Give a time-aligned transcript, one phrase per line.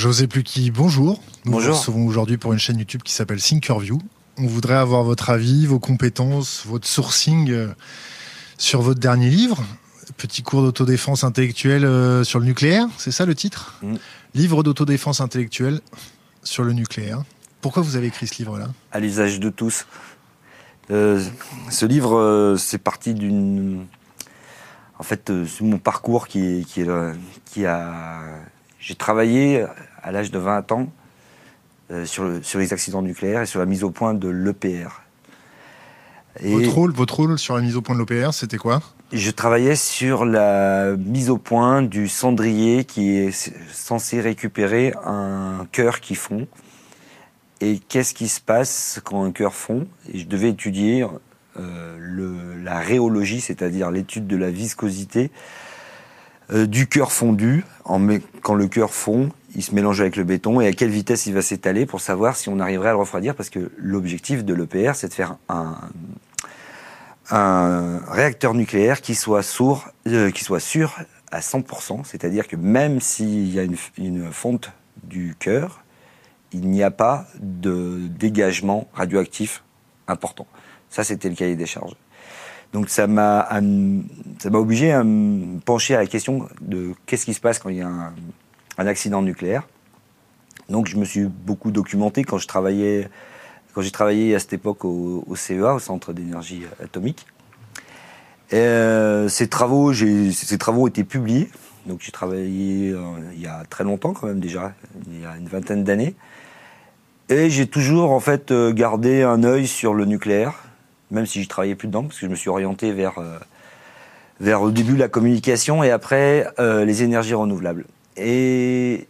[0.00, 1.20] José Plucky, bonjour.
[1.44, 1.74] Nous Bonjour.
[1.74, 3.98] vous recevons aujourd'hui pour une chaîne YouTube qui s'appelle Thinkerview.
[4.38, 7.68] On voudrait avoir votre avis, vos compétences, votre sourcing euh,
[8.56, 9.62] sur votre dernier livre.
[10.16, 13.96] Petit cours d'autodéfense intellectuelle euh, sur le nucléaire, c'est ça le titre Mm.
[14.34, 15.82] Livre d'autodéfense intellectuelle
[16.44, 17.22] sur le nucléaire.
[17.60, 18.68] Pourquoi vous avez écrit ce livre-là?
[18.92, 19.84] À l'usage de tous.
[20.90, 21.22] Euh,
[21.68, 23.84] ce livre, euh, c'est parti d'une.
[24.98, 26.66] En fait, euh, c'est mon parcours qui,
[27.44, 28.22] qui a.
[28.78, 29.66] J'ai travaillé
[30.02, 30.88] à l'âge de 20 ans
[31.90, 35.02] euh, sur, le- sur les accidents nucléaires et sur la mise au point de l'EPR.
[36.42, 38.80] Votre, rôle, votre rôle sur la mise au point de l'OPR, c'était quoi?
[39.12, 45.98] Je travaillais sur la mise au point du cendrier qui est censé récupérer un cœur
[46.00, 46.46] qui fond.
[47.60, 49.88] Et qu'est-ce qui se passe quand un cœur fond?
[50.14, 51.04] Et je devais étudier
[51.58, 55.32] euh, le, la rhéologie, c'est-à-dire l'étude de la viscosité
[56.52, 57.64] euh, du cœur fondu.
[57.84, 58.00] En,
[58.42, 61.34] quand le cœur fond, il se mélange avec le béton et à quelle vitesse il
[61.34, 63.34] va s'étaler pour savoir si on arriverait à le refroidir.
[63.34, 65.76] Parce que l'objectif de l'EPR, c'est de faire un,
[68.08, 70.98] réacteur nucléaire qui soit sourd, euh, qui soit sûr
[71.30, 74.72] à 100%, c'est-à-dire que même s'il y a une, une fonte
[75.04, 75.84] du cœur,
[76.52, 79.62] il n'y a pas de dégagement radioactif
[80.08, 80.48] important.
[80.88, 81.94] Ça, c'était le cahier des charges.
[82.72, 83.48] Donc ça m'a
[84.52, 87.82] obligé à me pencher à la question de qu'est-ce qui se passe quand il y
[87.82, 88.12] a un,
[88.78, 89.66] un accident nucléaire.
[90.70, 93.04] Donc je me suis beaucoup documenté quand j'ai travaillé
[94.34, 97.26] à cette époque au, CEA, au Centre d'énergie atomique.
[98.52, 101.50] Euh, ces travaux, ont été publiés.
[101.86, 103.00] Donc j'ai travaillé euh,
[103.34, 104.74] il y a très longtemps quand même déjà,
[105.06, 106.14] il y a une vingtaine d'années.
[107.28, 110.54] Et j'ai toujours en fait euh, gardé un œil sur le nucléaire,
[111.10, 113.14] même si je travaillais plus dedans, parce que je me suis orienté vers
[114.40, 117.84] vers au début la communication et après les énergies renouvelables.
[118.20, 119.08] Et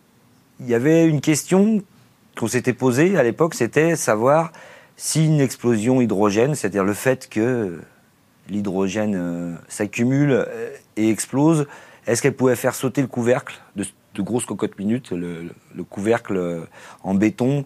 [0.60, 1.82] il y avait une question
[2.38, 4.52] qu'on s'était posée à l'époque, c'était savoir
[4.96, 7.80] si une explosion hydrogène, c'est-à-dire le fait que
[8.48, 11.66] l'hydrogène euh, s'accumule euh, et explose,
[12.06, 13.84] est-ce qu'elle pouvait faire sauter le couvercle de,
[14.22, 16.60] grosses cocottes minutes, le, le couvercle euh,
[17.02, 17.64] en béton?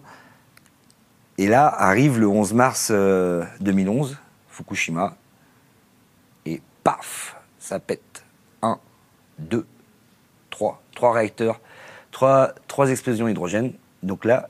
[1.37, 4.17] Et là arrive le 11 mars euh, 2011,
[4.49, 5.15] Fukushima,
[6.45, 8.23] et paf, ça pète.
[8.61, 8.79] Un,
[9.37, 9.65] deux,
[10.55, 11.59] trois, réacteurs,
[12.11, 12.53] trois,
[12.89, 13.73] explosions hydrogène.
[14.03, 14.49] Donc là,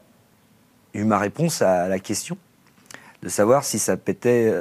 [0.94, 2.38] eu ma réponse à la question
[3.22, 3.98] de savoir si ça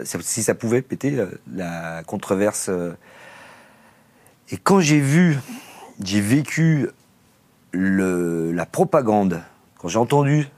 [0.05, 2.69] ça pouvait péter euh, la controverse.
[2.71, 2.93] euh.
[4.51, 5.39] Et quand j'ai vu,
[6.03, 6.89] j'ai vécu
[7.73, 9.43] la propagande,
[9.79, 10.49] quand j'ai entendu,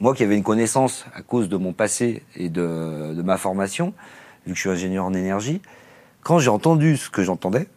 [0.00, 3.94] moi qui avais une connaissance à cause de mon passé et de ma formation,
[4.46, 5.60] vu que je suis ingénieur en énergie,
[6.22, 7.68] quand j'ai entendu ce que j'entendais,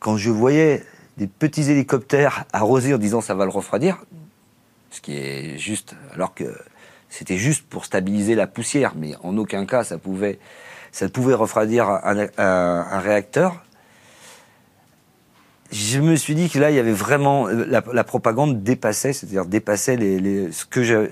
[0.00, 0.84] quand je voyais
[1.16, 4.04] des petits hélicoptères arrosés en disant ça va le refroidir,
[4.90, 6.44] ce qui est juste, alors que
[7.08, 10.38] c'était juste pour stabiliser la poussière, mais en aucun cas ça pouvait,
[10.92, 13.64] ça pouvait refroidir un, réacteur.
[15.70, 19.96] Je me suis dit que là, il y avait vraiment la, propagande dépassait, c'est-à-dire dépassait
[19.96, 21.08] ce que je,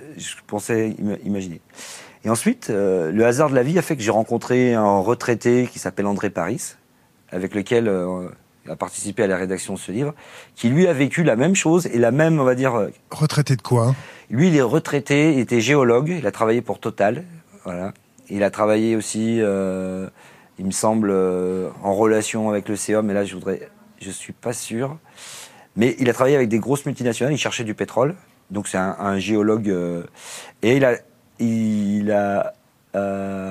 [0.46, 1.60] pensais im- imaginer.
[2.24, 5.66] Et ensuite, euh, le hasard de la vie a fait que j'ai rencontré un retraité
[5.66, 6.76] qui s'appelle André Paris,
[7.32, 8.28] avec lequel euh,
[8.69, 10.15] a participé à la rédaction de ce livre,
[10.55, 13.62] qui lui a vécu la même chose et la même, on va dire, Retraité de
[13.62, 13.95] quoi hein?
[14.31, 17.25] Lui, il est retraité, il était géologue, il a travaillé pour Total,
[17.65, 17.93] voilà.
[18.31, 20.09] Il a travaillé aussi, euh,
[20.59, 23.69] il me semble, euh, en relation avec le CEA, mais là, je voudrais,
[24.00, 24.97] je suis pas sûr.
[25.77, 28.15] Mais il a travaillé avec des grosses multinationales, il cherchait du pétrole,
[28.50, 30.05] donc c'est un, un géologue, euh,
[30.62, 30.94] et il a,
[31.39, 32.55] il a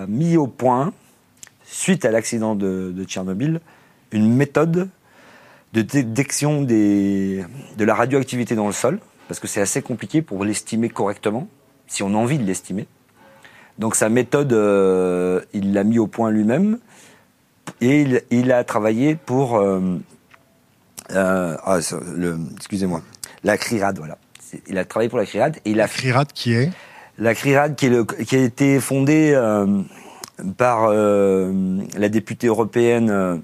[0.07, 0.93] mis au point,
[1.63, 3.59] suite à l'accident de, de Tchernobyl,
[4.11, 4.89] une méthode
[5.73, 7.45] de détection des,
[7.77, 11.47] de la radioactivité dans le sol, parce que c'est assez compliqué pour l'estimer correctement,
[11.87, 12.87] si on a envie de l'estimer.
[13.79, 16.77] Donc sa méthode, euh, il l'a mis au point lui-même,
[17.79, 19.55] et il, il a travaillé pour...
[19.55, 19.79] euh,
[21.11, 21.79] euh, ah,
[22.57, 23.01] excusez-moi,
[23.43, 24.17] la CRIRAD, voilà.
[24.67, 26.71] Il a travaillé pour la CRIRAD, et il a Crirat qui est
[27.17, 29.81] la CRIRAD qui, est le- qui a été fondée euh,
[30.57, 33.41] par euh, la députée européenne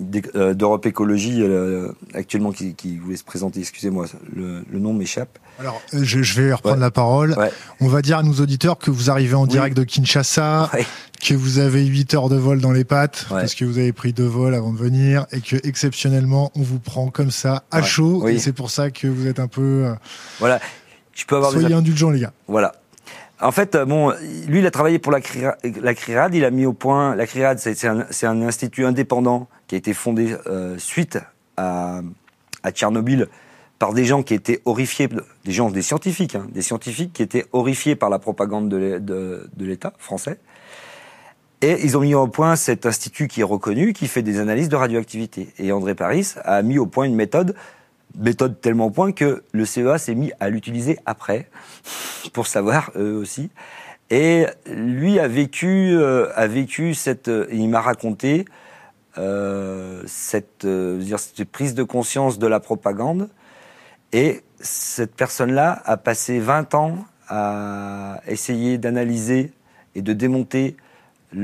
[0.00, 5.38] d'Europe Écologie, euh, actuellement qui, qui voulait se présenter, excusez-moi, le, le nom m'échappe.
[5.58, 6.80] Alors, euh, je, je vais reprendre Ouais.
[6.82, 7.34] la parole.
[7.36, 7.50] Ouais.
[7.80, 9.48] On va dire à nos auditeurs que vous arrivez en Oui.
[9.48, 10.86] direct de Kinshasa, Ouais.
[11.20, 13.40] que vous avez 8 heures de vol dans les pattes, Ouais.
[13.40, 16.78] parce que vous avez pris deux vols avant de venir, et que exceptionnellement, on vous
[16.78, 18.34] prend comme ça, à chaud, Oui.
[18.34, 19.86] et c'est pour ça que vous êtes un peu...
[19.86, 19.94] euh,
[20.38, 20.60] Voilà.
[21.14, 22.32] Je peux avoir des soyez indulgents, les gars.
[22.46, 22.72] Voilà.
[23.40, 24.12] En fait, euh, bon,
[24.48, 26.34] lui, il a travaillé pour la, CRIRA- la CRIRAD.
[26.34, 27.14] Il a mis au point.
[27.14, 31.18] La CRIRAD, c'est un, institut indépendant qui a été fondé euh, suite
[31.56, 32.00] à,
[32.62, 33.28] à Tchernobyl
[33.78, 35.08] par des gens qui étaient horrifiés,
[35.44, 39.92] des gens, des scientifiques, hein, des scientifiques qui étaient horrifiés par la propagande de l'État
[39.98, 40.38] français.
[41.60, 44.68] Et ils ont mis au point cet institut qui est reconnu, qui fait des analyses
[44.68, 45.48] de radioactivité.
[45.58, 47.54] Et André Paris a mis au point une méthode,
[48.18, 51.48] méthode tellement au point que le CEA s'est mis à l'utiliser après,
[52.32, 53.50] pour savoir eux aussi.
[54.10, 58.46] Et lui a vécu, euh, a vécu cette, il m'a raconté
[59.18, 63.28] euh, cette, euh, dire, cette prise de conscience de la propagande.
[64.12, 66.96] Et cette personne-là a passé 20 ans
[67.28, 69.52] à essayer d'analyser
[69.94, 70.76] et de démonter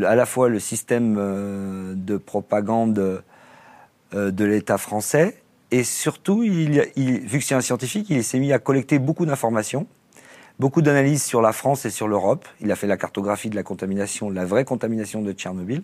[0.06, 3.22] à la fois le système euh, de propagande
[4.14, 5.36] euh, de l'État français
[5.74, 9.88] et surtout, vu que c'est un scientifique, il s'est mis à collecter beaucoup d'informations,
[10.60, 12.46] beaucoup d'analyses sur la France et sur l'Europe.
[12.60, 15.82] Il a fait la cartographie de la contamination, la vraie contamination de Tchernobyl.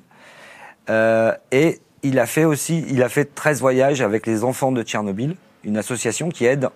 [0.91, 4.85] Euh, et il a fait aussi, il a fait 13 voyages avec les enfants de
[4.85, 5.35] Tchernobyl,
[5.65, 6.69] une association qui aide,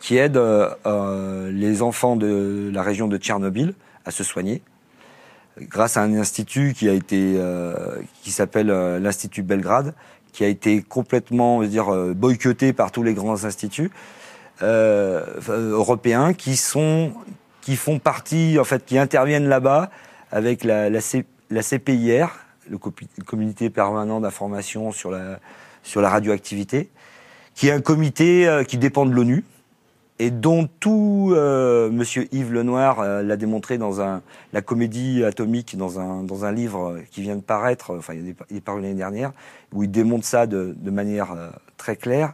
[0.00, 3.74] qui aide euh, euh les enfants de la région de Tchernobyl
[4.06, 4.62] à se soigner
[5.60, 7.40] grâce à un institut qui a été,
[8.22, 9.94] qui s'appelle l'Institut Belgrade,
[10.36, 13.90] qui a été complètement, euh, boycotté par tous les grands instituts
[14.60, 19.90] européens qui font partie, en fait, qui interviennent là-bas
[20.30, 21.00] avec la, la,
[21.62, 22.28] CPIR,
[22.68, 22.78] le
[23.24, 25.40] comité permanent d'information sur la,
[25.82, 26.90] sur la radioactivité,
[27.54, 29.42] qui est un comité qui dépend de l'ONU,
[30.18, 34.22] et dont tout euh, Monsieur Yves Lenoir euh, l'a démontré dans un,
[34.52, 38.60] la comédie atomique, dans un, dans un livre qui vient de paraître, enfin il est,
[38.60, 39.32] paru l'année dernière,
[39.72, 42.32] où il démontre ça de, de manière euh, très claire,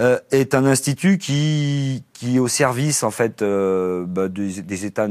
[0.00, 5.08] euh, est un institut qui, qui est au service en fait bah, des, des, États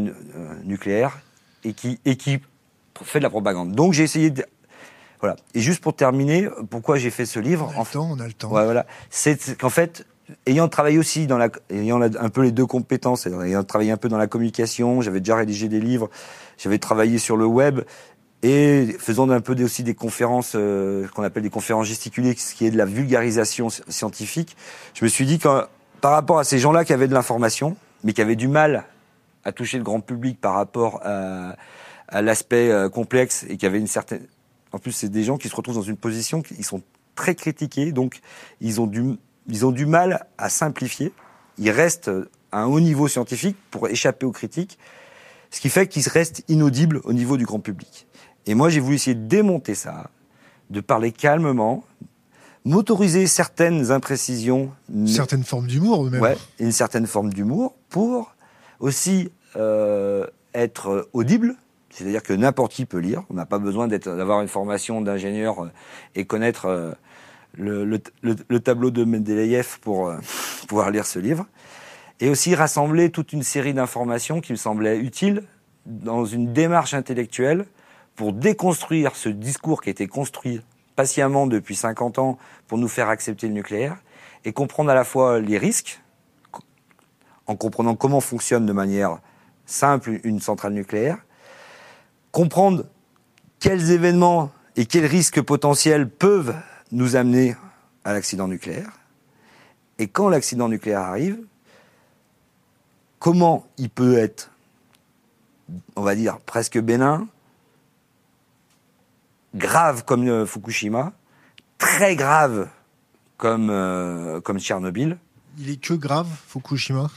[0.63, 1.19] nucléaires
[1.63, 2.39] et qui, et qui
[3.04, 3.74] fait de la propagande.
[3.74, 4.45] Donc j'ai essayé de,
[5.19, 5.36] voilà.
[5.54, 8.27] Et juste pour terminer, pourquoi j'ai fait ce livre On a le temps, on a
[8.27, 8.51] le temps.
[8.51, 8.88] Ouais, voilà.
[9.12, 10.06] C'est qu'en fait,
[10.46, 14.10] ayant travaillé aussi dans la, ayant un peu les deux compétences, ayant travaillé un peu
[14.10, 16.10] dans la communication, j'avais déjà rédigé des livres,
[16.58, 17.82] j'avais travaillé sur le web
[18.44, 22.66] et faisant un peu aussi des conférences euh, qu'on appelle des conférences gesticulées, ce qui
[22.66, 24.56] est de la vulgarisation scientifique.
[24.96, 25.66] Je me suis dit que
[26.02, 28.86] par rapport à ces gens-là qui avaient de l'information, mais qui avaient du mal
[29.44, 31.56] à toucher le grand public par rapport à,
[32.22, 34.26] l'aspect euh, complexe et qui avaient une certaine,
[34.72, 36.82] en plus c'est des gens qui se retrouvent dans une position, ils sont
[37.16, 38.20] très critiqués, donc
[38.60, 41.14] ils ont du ils ont du mal à simplifier.
[41.58, 42.12] Ils restent
[42.52, 44.78] à un haut niveau scientifique pour échapper aux critiques,
[45.50, 48.08] ce qui fait qu'ils restent inaudibles au niveau du grand public.
[48.46, 50.10] Et moi, j'ai voulu essayer de démonter ça,
[50.70, 51.84] de parler calmement,
[52.66, 54.72] m'autoriser certaines imprécisions.
[55.06, 56.22] Certaines formes d'humour, même.
[56.22, 58.36] Ouais, une certaine forme d'humour pour
[58.80, 61.56] aussi euh, être audible.
[61.90, 63.24] C'est-à-dire que n'importe qui peut lire.
[63.30, 65.72] On n'a pas besoin d'avoir une formation d'ingénieur euh,
[66.16, 66.94] et connaître euh,
[67.53, 70.18] le, le, le, tableau de Mendeleïev pour euh,
[70.68, 71.45] pouvoir lire ce livre,
[72.19, 75.44] et aussi rassembler toute une série d'informations qui me semblaient utiles
[75.86, 77.65] dans une démarche intellectuelle
[78.15, 80.62] pour déconstruire ce discours qui a été construit
[80.95, 82.38] patiemment depuis 50 ans
[82.68, 83.98] pour nous faire accepter le nucléaire,
[84.45, 86.01] et comprendre à la fois les risques,
[87.48, 89.19] en comprenant comment fonctionne de manière
[89.65, 91.17] simple une centrale nucléaire,
[92.31, 92.86] comprendre
[93.60, 96.55] quels événements et quels risques potentiels peuvent
[96.91, 97.55] nous amener
[98.03, 98.91] à l'accident nucléaire.
[100.00, 101.39] Et quand l'accident nucléaire arrive,
[103.19, 104.51] comment il peut être,
[105.95, 107.27] on va dire, presque bénin,
[109.53, 111.13] grave comme euh, Fukushima,
[111.77, 112.67] très grave
[113.38, 115.17] comme, euh, comme Tchernobyl?
[115.60, 117.10] Il est que grave, Fukushima?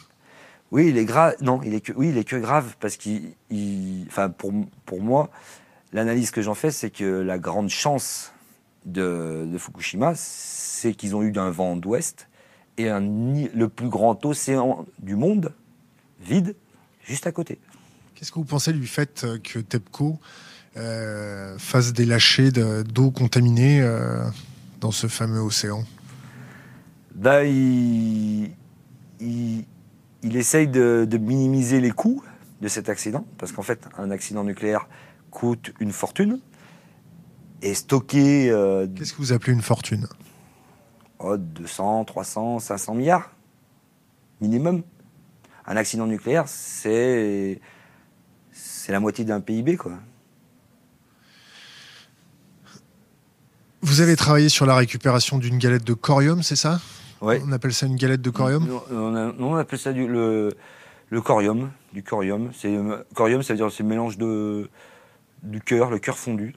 [0.70, 1.36] Oui, il est grave.
[1.40, 3.34] Non, il est que, oui, il est que grave parce qu'il,
[4.08, 4.52] enfin, pour,
[4.84, 5.30] pour moi,
[5.92, 8.33] l'analyse que j'en fais, c'est que la grande chance
[8.84, 12.28] de, Fukushima, c'est qu'ils ont eu un vent d'ouest
[12.76, 15.52] et un, le plus grand océan du monde,
[16.20, 16.54] vide,
[17.04, 17.58] juste à côté.
[18.14, 20.18] Qu'est-ce que vous pensez du fait que TEPCO
[20.76, 24.24] euh, fasse des lâchers d'eau contaminée euh,
[24.80, 25.84] dans ce fameux océan?
[27.14, 28.50] Bah, il,
[29.20, 29.64] il,
[30.22, 32.24] il, essaye de, de, minimiser les coûts
[32.60, 34.88] de cet accident, parce qu'en fait, un accident nucléaire
[35.30, 36.40] coûte une fortune
[37.64, 38.50] et stocker.
[38.50, 40.06] Euh, Qu'est-ce que vous appelez une fortune?
[41.18, 43.30] Oh, 200, 300, 500 milliards
[44.40, 44.82] minimum.
[45.66, 47.60] Un accident nucléaire, c'est
[48.52, 49.92] c'est la moitié d'un PIB, quoi.
[53.80, 56.80] Vous avez travaillé sur la récupération d'une galette de corium, c'est ça?
[57.20, 57.36] Oui.
[57.46, 58.66] On appelle ça une galette de corium?
[58.66, 60.50] Non, on, appelle ça du, le,
[61.08, 62.50] le corium, du corium.
[62.54, 62.76] C'est
[63.14, 64.68] corium, ça veut dire c'est le mélange de
[65.42, 66.54] du cœur, le cœur fondu.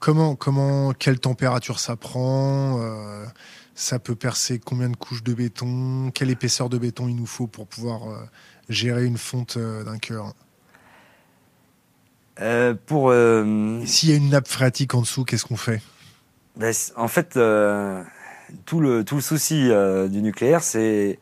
[0.00, 3.26] Comment, comment, quelle température ça prend euh,
[3.74, 7.46] Ça peut percer combien de couches de béton Quelle épaisseur de béton il nous faut
[7.46, 8.16] pour pouvoir euh,
[8.70, 10.32] gérer une fonte euh, d'un cœur?
[12.86, 13.12] Pour
[13.84, 15.82] S'il y a une nappe phréatique en dessous, qu'est-ce qu'on fait?
[16.56, 17.34] Ben, c- en fait,
[18.64, 19.68] tout le tout le souci
[20.08, 21.18] du nucléaire, c'est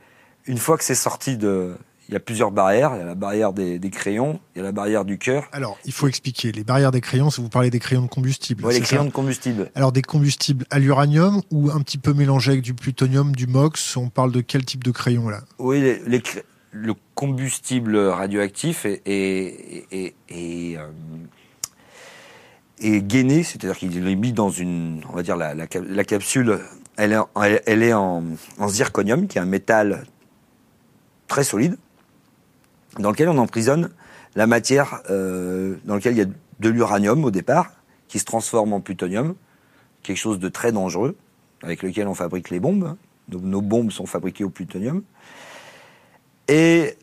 [0.47, 1.77] une fois que c'est sorti de,
[2.09, 2.93] il y a plusieurs barrières.
[2.95, 5.45] Il y a la barrière des, des crayons, il y a la barrière du cœur,
[5.53, 6.53] Alors, il faut expliquer.
[6.53, 8.65] Les barrières des crayons, si vous parlez des crayons de combustible.
[8.65, 9.71] ouais, les crayons de combustible.
[9.75, 13.97] Alors, des combustibles à l'uranium ou un petit peu mélangés avec du plutonium, du MOX
[13.97, 15.41] On parle de quel type de crayon là?
[15.59, 20.87] Oui, les, les cr- le combustible radioactif est, est, est, est, euh,
[22.81, 26.05] est gainé, c'est-à-dire qu'il est mis dans une, on va dire la, la, cap- la
[26.05, 26.59] capsule,
[26.97, 28.23] elle est, en, elle, elle est en,
[28.59, 30.05] en zirconium, qui est un métal
[31.27, 31.77] très solide,
[32.99, 33.91] dans lequel on emprisonne
[34.35, 36.27] la matière, euh, dans lequel il y a
[36.61, 37.73] de l'uranium au départ,
[38.09, 39.35] qui se transforme en plutonium,
[40.03, 41.17] quelque chose de très dangereux,
[41.63, 42.97] avec lequel on fabrique les bombes.
[43.29, 45.03] Nos, nos bombes sont fabriquées au plutonium.
[46.49, 46.97] Et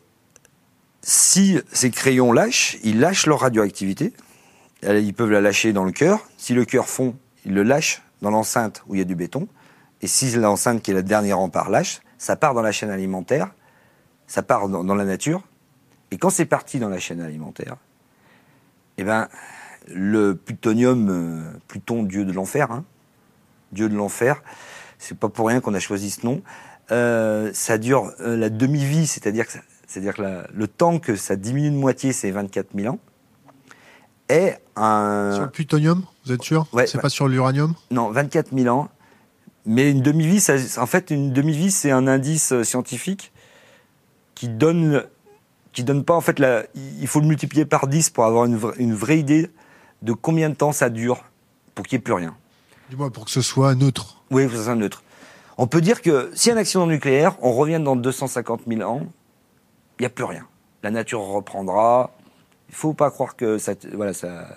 [1.02, 4.12] si ces crayons lâchent, ils lâchent leur radioactivité.
[4.82, 6.26] Ils peuvent la lâcher dans le cœur.
[6.36, 9.48] Si le cœur fond, ils le lâchent dans l'enceinte où il y a du béton.
[10.02, 13.54] Et si l'enceinte qui est le dernier rempart lâche, ça part dans la chaîne alimentaire,
[14.26, 15.42] ça part dans la nature.
[16.10, 17.76] Et quand c'est parti dans la chaîne alimentaire,
[18.98, 19.28] eh ben,
[19.92, 22.84] le plutonium, euh, Pluton, dieu de l'enfer, hein,
[23.72, 24.42] dieu de l'enfer,
[24.98, 26.42] c'est pas pour rien qu'on a choisi ce nom.
[26.92, 31.16] Euh, ça dure euh, la demi-vie, c'est-à-dire que, ça- c'est-à-dire que la- le temps que
[31.16, 32.98] ça diminue de moitié, c'est 24 000 ans.
[34.28, 36.66] Et un, Sur le plutonium, vous êtes sûr?
[36.72, 37.74] Ouais, C'est pas sur l'uranium?
[37.90, 38.88] Non, 24 000 ans.
[39.66, 43.32] Mais une demi-vie, ça- en fait, une demi-vie, c'est un indice scientifique
[44.34, 45.04] qui donne,
[45.76, 48.56] qui donne pas, en fait, la, il faut le multiplier par 10 pour avoir une,
[48.56, 49.50] vra- une vraie idée
[50.00, 51.22] de combien de temps ça dure
[51.74, 52.34] pour qu'il n'y ait plus rien.
[52.88, 54.22] Dis-moi, pour que ce soit neutre.
[54.30, 55.02] Oui, c'est un neutre.
[55.58, 59.02] On peut dire que si un accident nucléaire, on revient dans 250 000 ans,
[59.98, 60.46] il n'y a plus rien.
[60.82, 62.10] La nature reprendra.
[62.70, 64.48] Il faut pas croire que ça, voilà, ça,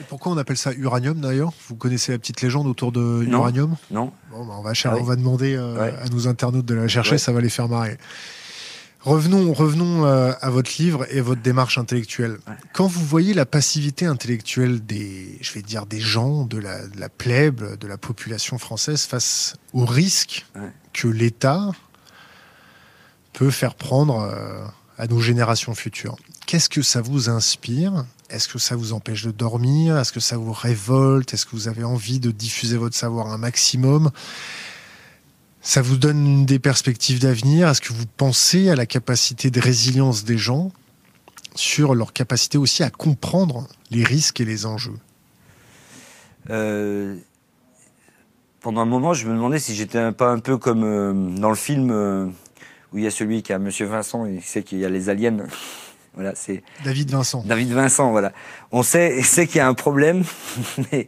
[0.00, 1.52] Et pourquoi on appelle ça uranium d'ailleurs?
[1.68, 3.74] Vous connaissez la petite légende autour de l'uranium?
[3.90, 4.12] Non.
[4.30, 5.02] Bon, bah, on, va cher- Ah oui.
[5.02, 5.94] on va demander euh, Ouais.
[6.00, 7.18] à nos internautes de la chercher, Ouais.
[7.18, 7.98] ça va les faire marrer.
[9.02, 12.32] Revenons, revenons euh, à votre livre et votre démarche intellectuelle.
[12.46, 12.54] Ouais.
[12.74, 17.00] Quand vous voyez la passivité intellectuelle des, je vais dire, des gens, de la, de
[17.00, 20.70] la plèbe, de la population française face au risque Ouais.
[20.92, 21.70] que l'État
[23.32, 24.66] peut faire prendre euh,
[24.98, 26.16] à nos générations futures,
[26.46, 28.04] qu'est-ce que ça vous inspire?
[28.28, 29.96] Est-ce que ça vous empêche de dormir?
[29.98, 31.32] Est-ce que ça vous révolte?
[31.32, 34.10] Est-ce que vous avez envie de diffuser votre savoir un maximum?
[35.60, 37.68] Ça vous donne des perspectives d'avenir?
[37.68, 40.70] Est-ce que vous pensez à la capacité de résilience des gens
[41.54, 44.98] sur leur capacité aussi à comprendre les risques et les enjeux?
[46.48, 47.16] Euh,
[48.60, 51.56] pendant un moment, je me demandais si j'étais pas un peu comme euh, dans le
[51.56, 52.26] film euh,
[52.92, 54.88] où il y a celui qui a Monsieur Vincent et il sait qu'il y a
[54.88, 55.38] les aliens.
[56.14, 57.42] voilà, c'est David Vincent.
[57.46, 58.10] David Vincent.
[58.10, 58.32] Voilà,
[58.72, 60.24] on sait, sait qu'il y a un problème,
[60.92, 61.06] mais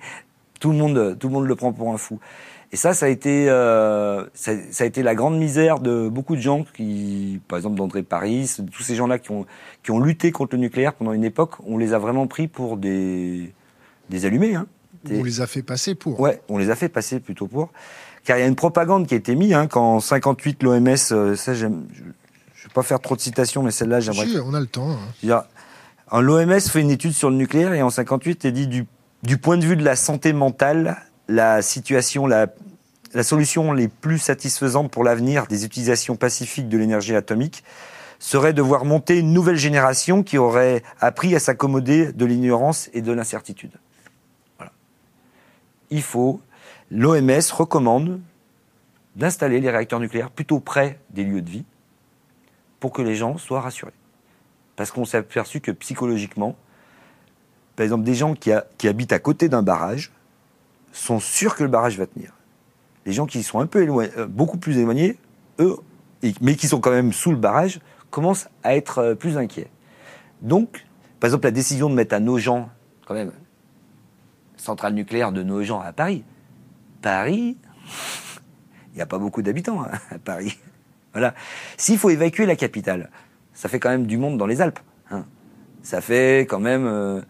[0.60, 2.20] tout le monde, tout le monde le prend pour un fou.
[2.72, 6.36] Et ça, ça a été, euh, ça, ça a été la grande misère de beaucoup
[6.36, 9.44] de gens qui, par exemple d'André Paris, tous ces gens-là qui ont,
[9.82, 12.78] qui ont lutté contre le nucléaire pendant une époque, on les a vraiment pris pour
[12.78, 13.52] des,
[14.08, 14.54] des allumés.
[14.54, 14.66] Hein.
[15.10, 16.18] On les a fait passer pour.
[16.20, 17.70] Ouais, on les a fait passer plutôt pour.
[18.24, 20.96] Car il y a une propagande qui a été mise, hein, quand en 58 l'OMS,
[20.96, 22.02] ça j'aime, je,
[22.54, 24.26] je vais pas faire trop de citations, mais celle-là j'aimerais.
[24.28, 24.88] Si, on a le temps.
[24.92, 26.20] hein.
[26.20, 28.86] L'OMS fait une étude sur le nucléaire et en 58 elle dit du,
[29.24, 30.98] du point de vue de la santé mentale,
[31.28, 32.48] la situation, la,
[33.22, 37.64] solution les plus satisfaisantes pour l'avenir des utilisations pacifiques de l'énergie atomique
[38.18, 43.02] serait de voir monter une nouvelle génération qui aurait appris à s'accommoder de l'ignorance et
[43.02, 43.72] de l'incertitude.
[44.58, 44.72] Voilà.
[45.90, 46.40] Il faut,
[46.90, 48.20] l'OMS recommande
[49.16, 51.64] d'installer les réacteurs nucléaires plutôt près des lieux de vie
[52.80, 53.92] pour que les gens soient rassurés.
[54.76, 56.56] Parce qu'on s'est aperçu que psychologiquement,
[57.76, 58.52] par exemple, des gens qui
[58.88, 60.12] habitent à côté d'un barrage
[60.92, 62.32] sont sûrs que le barrage va tenir.
[63.06, 65.18] Les gens qui sont un peu éloignés, euh, beaucoup plus éloignés,
[65.58, 65.76] eux,
[66.40, 67.80] mais qui sont quand même sous le barrage,
[68.10, 69.68] commencent à être euh, plus inquiets.
[70.42, 70.84] Donc,
[71.18, 72.68] par exemple, la décision de mettre à Nogent,
[73.06, 73.32] quand même,
[74.56, 76.24] centrale nucléaire de Nogent à Paris.
[77.00, 77.56] Paris,
[78.92, 80.58] il n'y a pas beaucoup d'habitants hein, à Paris.
[81.12, 81.34] Voilà.
[81.76, 83.10] S'il faut évacuer la capitale,
[83.52, 84.78] ça fait quand même du monde dans les Alpes.
[85.10, 85.24] hein.
[85.82, 86.86] Ça fait quand même.
[86.86, 87.20] euh,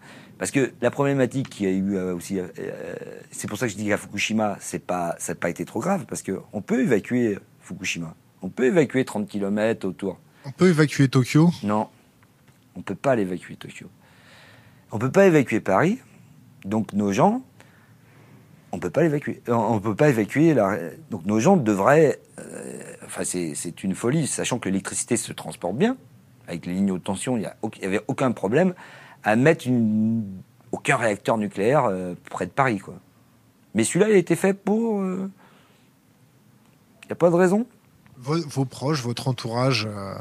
[0.43, 2.95] parce que la problématique qui a eu euh, aussi, euh, euh,
[3.31, 5.79] c'est pour ça que je dis qu'à Fukushima, c'est pas, ça n'a pas été trop
[5.79, 10.19] grave, parce que on peut évacuer Fukushima, on peut évacuer 30 km autour.
[10.43, 11.49] On peut évacuer Tokyo?
[11.63, 11.87] Non,
[12.75, 13.87] on peut pas l'évacuer Tokyo.
[14.91, 15.99] On peut pas évacuer Paris,
[16.65, 17.41] donc nos gens.
[18.73, 19.41] on peut pas l'évacuer.
[19.47, 20.53] On peut pas évacuer.
[20.53, 20.77] La...
[21.09, 22.19] Donc nos gens devraient.
[22.39, 25.95] euh, enfin, c'est c'est une folie, sachant que l'électricité se transporte bien
[26.49, 27.37] avec les lignes haute tension.
[27.37, 28.73] Il n'y avait aucun problème
[29.23, 29.67] à mettre
[30.71, 32.95] aucun réacteur nucléaire euh, près de Paris, quoi.
[33.75, 35.01] Mais celui-là, il a été fait pour.
[35.01, 35.29] euh,
[37.03, 37.65] Il n'y a pas de raison?
[38.17, 40.15] Vos, proches, votre entourage euh,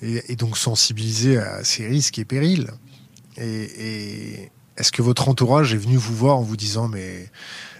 [0.00, 2.70] est, donc sensibilisé à ces risques et périls.
[3.36, 7.30] Et, et est-ce que votre entourage est venu vous voir en vous disant mais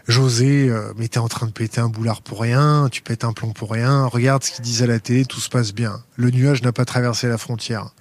[0.07, 3.33] José, euh, mais t'es en train de péter un boulard pour rien, tu pètes un
[3.33, 6.03] plomb pour rien, regarde ce qu'ils disent à la télé, tout se passe bien.
[6.17, 7.95] Le nuage n'a pas traversé la frontière.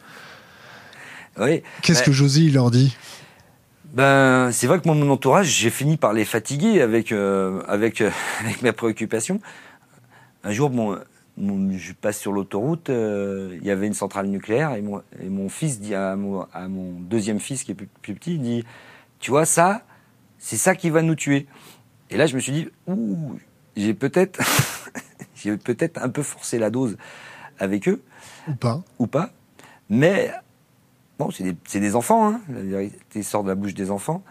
[1.39, 1.63] Oui.
[1.81, 2.95] Qu'est-ce que José il leur dit
[3.93, 8.01] Ben, c'est vrai que moi, mon entourage, j'ai fini par les fatiguer avec, euh, avec,
[8.01, 8.09] euh,
[8.39, 9.39] avec mes préoccupations.
[10.43, 10.97] Un jour, bon,
[11.37, 15.29] mon- je passe sur l'autoroute, euh, il y avait une centrale nucléaire et mon, et
[15.29, 18.41] mon fils dit à mon, à mon deuxième fils qui est plus, plus petit, il
[18.41, 18.65] dit,
[19.19, 19.83] tu vois ça,
[20.39, 21.47] c'est ça qui va nous tuer.
[22.09, 23.37] Et là, je me suis dit, ouh,
[23.77, 24.39] j'ai peut-être,
[25.35, 26.97] j'ai peut-être un peu forcé la dose
[27.59, 28.01] avec eux
[28.47, 29.29] ou pas ou pas.
[29.89, 30.31] Mais
[31.29, 32.41] c'est des, enfants, hein.
[32.49, 34.23] la vérité sort de la bouche des enfants.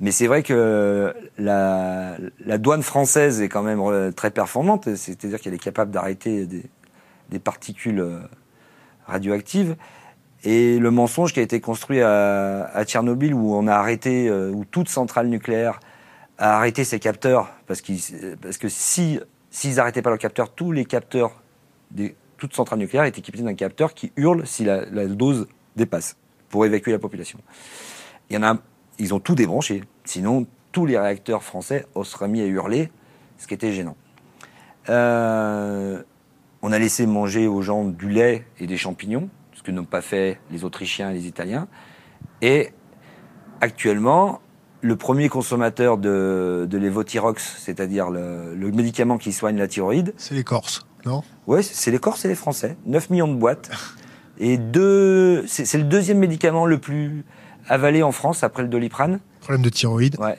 [0.00, 2.18] Mais c'est vrai que la,
[2.58, 8.20] douane française est quand même très performante, c'est-à-dire qu'elle est capable d'arrêter des, particules euh,
[9.06, 9.76] radioactives.
[10.44, 14.88] Et le mensonge qui a été construit à, Tchernobyl, où on a arrêté, euh, toute
[14.88, 15.80] centrale nucléaire
[16.38, 17.94] a arrêté ses capteurs, parce, que
[18.68, 19.20] si
[19.50, 21.40] s'ils n'arrêtaient pas leurs capteurs, tous les capteurs
[22.36, 25.46] toute centrale nucléaire est équipée d'un capteur qui hurle si la dose
[25.76, 26.16] dépasse
[26.48, 27.38] pour évacuer la population.
[28.30, 28.56] Il y en a,
[28.98, 29.82] ils ont tout débranché.
[30.04, 32.90] Sinon, tous les réacteurs français seraient mis à hurler,
[33.38, 33.96] ce qui était gênant.
[34.88, 36.02] Euh,
[36.62, 40.00] on a laissé manger aux gens du lait et des champignons, ce que n'ont pas
[40.00, 41.68] fait les Autrichiens et les Italiens.
[42.42, 42.72] Et
[43.60, 44.40] actuellement,
[44.80, 50.44] le premier consommateur de, de c'est-à-dire le, le médicament qui soigne la thyroïde, C'est les
[50.44, 51.22] Corses, non?
[51.46, 52.76] Ouais, c'est les Corses et les Français.
[52.86, 53.70] 9 millions de boîtes.
[54.38, 57.24] Et deux, c'est le deuxième médicament le plus
[57.68, 59.20] avalé en France après le doliprane.
[59.40, 60.18] Problème de thyroïde.
[60.18, 60.38] Ouais.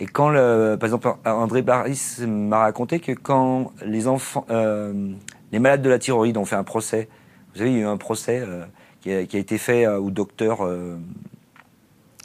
[0.00, 5.12] Et quand, le, par exemple, André Baris m'a raconté que quand les enfants, euh,
[5.52, 7.08] les malades de la thyroïde ont fait un procès,
[7.52, 8.64] vous savez, il y a eu un procès euh,
[9.00, 10.96] qui, a, qui a été fait euh, au docteur euh,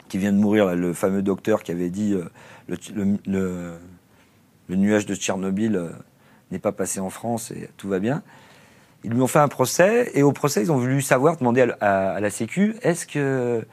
[0.08, 2.24] qui vient de mourir, là, le fameux docteur qui avait dit euh,
[2.68, 3.72] le, le, le,
[4.68, 5.80] le nuage de Tchernobyl
[6.50, 8.22] n'est pas passé en France et tout va bien.
[9.04, 12.20] Ils lui ont fait un procès et au procès, ils ont voulu savoir, demander à,
[12.20, 13.64] la Sécu, est-ce que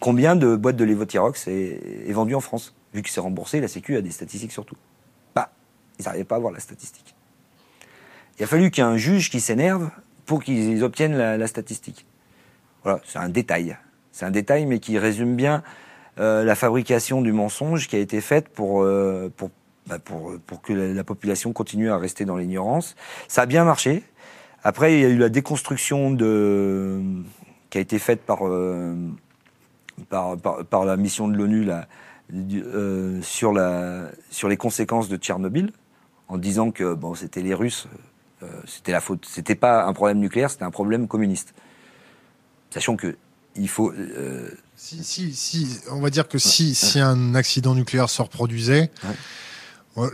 [0.00, 2.74] combien de boîtes de Levothyrox est, est en France?
[2.94, 4.76] Vu que c'est remboursé, la Sécu a des statistiques sur tout.
[5.34, 5.50] Bah,
[5.98, 7.14] ils n'arrivaient pas à avoir la statistique.
[8.38, 9.90] Il a fallu qu'il y ait un juge qui s'énerve
[10.26, 12.06] pour qu'ils obtiennent la, statistique.
[12.82, 13.76] Voilà, c'est un détail.
[14.10, 15.62] C'est un détail, mais qui résume bien
[16.18, 19.50] euh, la fabrication du mensonge qui a été faite pour, euh, pour,
[19.86, 22.94] bah, pour, pour que la, la population continue à rester dans l'ignorance.
[23.28, 24.02] Ça a bien marché.
[24.64, 27.00] Après, il y a eu la déconstruction de,
[27.70, 28.94] qui a été faite par, euh,
[30.08, 31.68] par, par, par la mission de l'ONU
[32.32, 35.72] euh, sur, la, sur les conséquences de Tchernobyl,
[36.28, 37.88] en disant que bon, c'était les Russes,
[38.42, 41.54] euh, c'était la faute, c'était pas un problème nucléaire, c'était un problème communiste.
[42.70, 43.16] Sachant que
[43.54, 48.08] il faut, euh, Si, si, si, on va dire que si, si un accident nucléaire
[48.08, 49.10] se reproduisait, Ouais.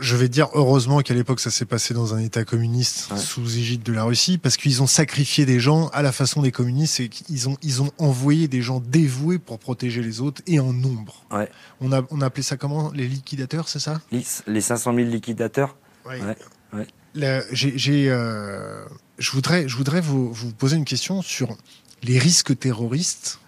[0.01, 3.17] Je vais dire heureusement qu'à l'époque ça s'est passé dans un État communiste Ouais.
[3.17, 6.51] sous égide de la Russie, parce qu'ils ont sacrifié des gens à la façon des
[6.51, 10.59] communistes et qu'ils ont, ils ont envoyé des gens dévoués pour protéger les autres et
[10.59, 11.23] en nombre.
[11.31, 11.49] Ouais.
[11.79, 12.91] On, a, on a appelé ça comment?
[12.91, 14.01] Les liquidateurs, c'est ça?
[14.11, 16.19] Les, les 500 000 liquidateurs, Ouais.
[16.21, 16.37] Ouais,
[16.73, 16.87] ouais.
[17.15, 18.83] Là, j'ai, j'ai, euh,
[19.17, 21.55] je voudrais, je voudrais vous, vous poser une question sur
[22.03, 23.39] les risques terroristes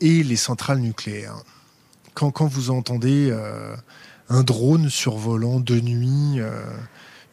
[0.00, 1.36] et les centrales nucléaires.
[2.14, 3.74] Quand, quand vous entendez euh,
[4.32, 6.64] un drone survolant de nuit euh,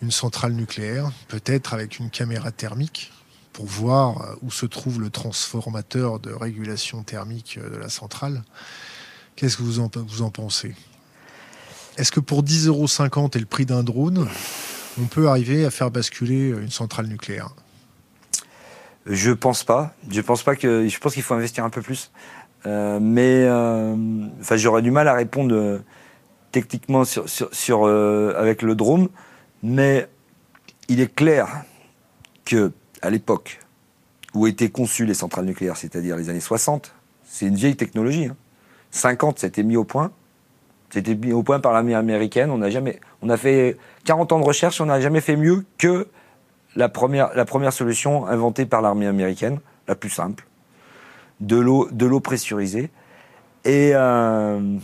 [0.02, 3.14] une centrale nucléaire, peut-être avec une caméra thermique,
[3.54, 8.44] pour voir euh, où se trouve le transformateur de régulation thermique euh, de la centrale,
[9.38, 10.76] qu'est-ce que vous en, pensez?
[11.98, 14.28] Est-ce que pour 10,50 euros et le prix d'un drone,
[15.00, 17.50] on peut arriver à faire basculer une centrale nucléaire?
[19.06, 19.96] Je pense pas.
[20.10, 20.88] Je pense pas que.
[20.88, 22.12] Je pense qu'il faut investir un peu plus.
[22.66, 23.48] Mais
[24.52, 25.82] j'aurais du mal à répondre
[26.52, 29.10] techniquement sur, sur, sur, euh, avec le drone.
[29.64, 30.08] Mais
[30.88, 31.64] il est clair
[32.46, 33.60] que à l'époque
[34.34, 38.26] où étaient conçues les centrales nucléaires, c'est-à-dire les années 60, c'est une vieille technologie.
[38.26, 38.36] Hein.
[38.92, 40.12] 50, c'était mis au point.
[40.90, 42.50] C'était mis au point par l'armée américaine.
[42.50, 46.08] On jamais, on a fait 40 ans de recherche, on n'a jamais fait mieux que
[46.76, 50.46] la première, la première solution inventée par l'armée américaine, la plus simple,
[51.40, 52.90] de l'eau, de l'eau pressurisée.
[53.66, 54.78] Et euh,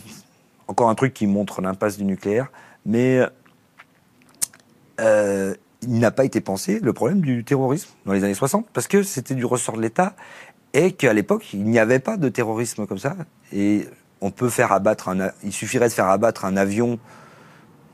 [0.68, 2.52] encore un truc qui montre l'impasse du nucléaire,
[2.86, 3.22] mais
[5.00, 8.88] euh, il n'a pas été pensé le problème du terrorisme dans les années 60, parce
[8.88, 10.16] que c'était du ressort de l'État,
[10.74, 13.16] et qu'à l'époque, il n'y avait pas de terrorisme comme ça.
[13.54, 13.88] Et
[14.22, 17.00] on peut faire abattre un, il suffirait de faire abattre un avion.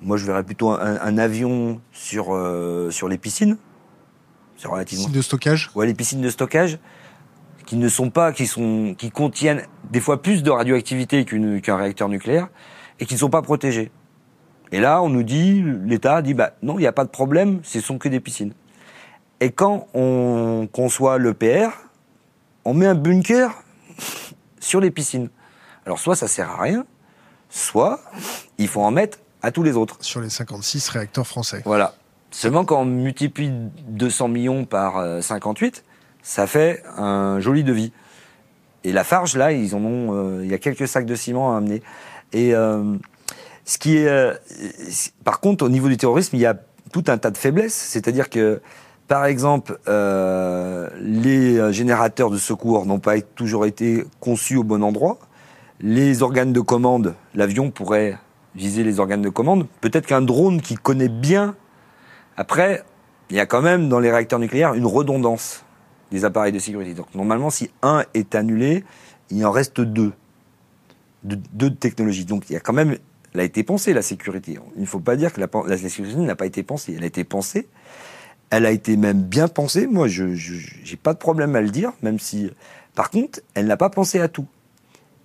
[0.02, 3.58] Moi, je verrais plutôt un, avion sur euh, sur les piscines.
[4.58, 5.06] C'est relativement.
[5.06, 5.72] Piscines de stockage.
[5.76, 6.80] Ouais, les piscines de stockage
[7.66, 12.10] qui ne sont pas, qui sont, qui contiennent des fois plus de radioactivité qu'un réacteur
[12.10, 12.48] nucléaire
[13.00, 13.92] et qui ne sont pas protégées.
[14.72, 17.60] Et là, on nous dit, l'État dit, bah non, il n'y a pas de problème,
[17.64, 18.54] ce sont que des piscines.
[19.40, 21.70] Et quand on conçoit l'EPR,
[22.64, 23.52] on met un bunker
[24.60, 25.30] sur les piscines.
[25.86, 26.86] Alors soit ça sert à rien,
[27.50, 28.00] soit
[28.58, 29.98] il faut en mettre à tous les autres.
[30.02, 31.64] Sur les 56 réacteurs français.
[31.66, 31.96] Voilà.
[32.30, 33.52] Seulement quand on multiplie
[33.90, 35.91] 200 millions par 58, euh,
[36.24, 37.92] ça fait un joli devis.
[38.84, 41.54] Et la farge, là, ils en ont, euh, il y a quelques sacs de ciment
[41.54, 41.82] à amener.
[42.34, 42.96] Et euh,
[43.66, 44.32] ce qui est,
[45.24, 46.56] par contre, au niveau du terrorisme, il y a
[46.92, 47.76] tout un tas de faiblesses.
[47.76, 48.62] C'est-à-dire que
[49.08, 55.20] par exemple, euh, les générateurs de secours n'ont pas toujours été conçus au bon endroit.
[55.82, 58.18] Les organes de commande, l'avion pourrait
[58.56, 59.68] viser les organes de commande.
[59.82, 61.56] Peut-être qu'un drone qui connaît bien.
[62.38, 62.84] Après,
[63.30, 65.66] il y a quand même dans les réacteurs nucléaires une redondance
[66.12, 66.94] des appareils de sécurité.
[66.94, 68.84] Donc normalement, si un est annulé,
[69.30, 70.12] il en reste deux.
[71.24, 72.26] deux technologies.
[72.26, 72.98] Donc il y a quand même,
[73.34, 74.60] elle a été pensée la sécurité.
[74.76, 76.94] Il ne faut pas dire que la, sécurité n'a pas été pensée.
[76.98, 77.68] Elle a été pensée.
[78.50, 79.88] Elle a été même bien pensée.
[79.88, 82.52] Moi, je n'ai pas de problème à le dire, même si.
[82.94, 84.48] Par contre, elle n'a pas pensé à tout.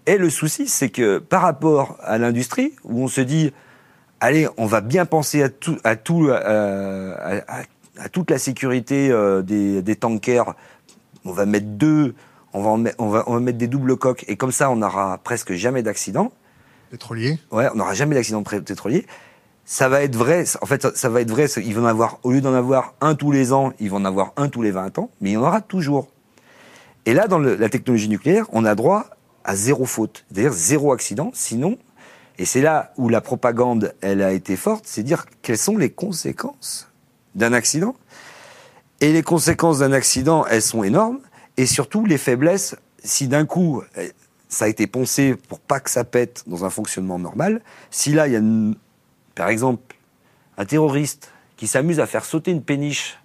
[0.06, 3.52] Et le souci, c'est que par rapport à l'industrie, où on se dit,
[4.20, 7.40] allez, on va bien penser à tout, à euh,
[8.12, 10.54] toute la sécurité euh, des, tankers.
[11.26, 12.14] On va mettre deux,
[12.52, 15.18] on va, on va, on va mettre des doubles coques, et comme ça, on n'aura
[15.18, 16.32] presque jamais d'accident.
[16.90, 17.38] Pétrolier.
[17.50, 19.06] Ouais, on n'aura jamais d'accident pétrolier
[19.66, 20.44] ça va être vrai.
[20.62, 21.46] En fait, ça, va être vrai.
[21.56, 24.04] Ils vont en avoir, au lieu d'en avoir un tous les ans, ils vont en
[24.04, 26.08] avoir un tous les 20 ans, mais il y en aura toujours.
[27.04, 29.06] Et là, dans la technologie nucléaire, on a droit
[29.44, 31.30] à zéro faute, c'est-à-dire zéro accident.
[31.34, 31.78] Sinon,
[32.38, 35.90] et c'est là où la propagande, elle a été forte, c'est dire quelles sont les
[35.90, 36.90] conséquences
[37.34, 37.96] d'un accident.
[39.00, 41.20] Et les conséquences d'un accident, elles sont énormes.
[41.56, 44.12] Et surtout, les faiblesses, si d'un coup, eh,
[44.48, 48.26] ça a été poncé pour pas que ça pète dans un fonctionnement normal, si là,
[48.26, 48.76] il y a une
[49.36, 49.94] par exemple,
[50.56, 53.18] un terroriste qui s'amuse à faire sauter une péniche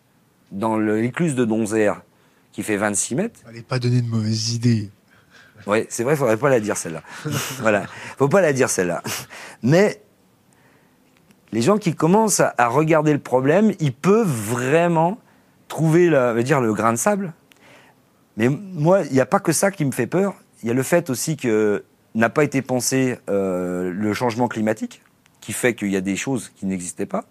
[0.52, 2.04] dans l'écluse de Donzère
[2.52, 3.40] qui fait 26 mètres.
[3.48, 4.92] Allez pas donner de mauvaises idées.
[5.66, 7.02] Oui, c'est vrai, il faudrait pas la dire celle-là.
[7.60, 7.86] voilà,
[8.18, 9.02] faut pas la dire celle-là.
[9.64, 10.02] Mais
[11.54, 15.18] les gens qui commencent à, regarder le problème, ils peuvent vraiment
[15.72, 17.32] trouver la, dire, le grain de sable.
[18.36, 20.36] Mais moi, il n'y a pas que ça qui me fait peur.
[20.62, 25.02] Il y a le fait aussi que n'a pas été pensé euh, le changement climatique
[25.40, 27.24] qui fait qu'il y a des choses qui n'existaient pas.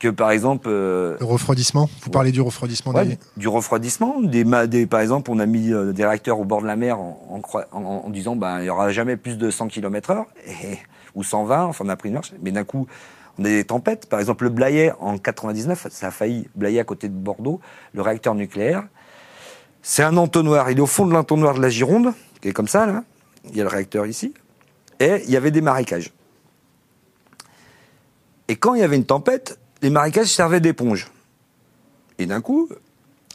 [0.00, 0.66] Que par exemple.
[0.68, 3.16] Euh, le refroidissement Vous parlez du refroidissement des...
[3.36, 4.20] Du refroidissement.
[4.20, 6.98] Des, des, par exemple, on a mis euh, des réacteurs au bord de la mer
[6.98, 7.40] en,
[7.72, 10.24] en, en, disant ben, il n'y aura jamais plus de 100 km/h,
[11.14, 12.32] ou 120, enfin on a pris une marche.
[12.42, 12.88] Mais d'un coup,
[13.38, 14.06] des tempêtes.
[14.08, 17.60] Par exemple, le Blayet en 99, ça a failli, Blayet à côté de Bordeaux,
[17.92, 18.86] le réacteur nucléaire.
[19.82, 20.70] C'est un entonnoir.
[20.70, 23.04] Il est au fond de l'entonnoir de la Gironde, qui est comme ça, là.
[23.50, 24.32] Il y a le réacteur ici.
[25.00, 26.12] Et il y avait des marécages.
[28.48, 31.10] Et quand il y avait une tempête, les marécages servaient d'éponge.
[32.18, 32.68] Et d'un coup,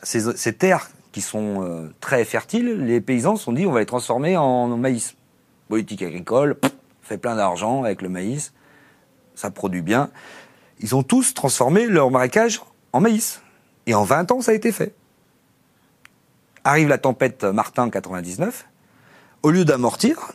[0.03, 3.85] ces, terres qui sont euh, très fertiles, les paysans se sont dit on va les
[3.85, 5.15] transformer en, maïs.
[5.67, 6.57] Politique agricole,
[7.01, 8.53] fait plein d'argent avec le maïs,
[9.39, 10.09] ça produit bien.
[10.81, 13.41] Ils ont tous transformé leur marécage en maïs.
[13.85, 14.93] Et en 20 ans, ça a été fait.
[16.65, 18.67] Arrive la tempête Martin 99.
[19.41, 20.33] Au lieu d'amortir,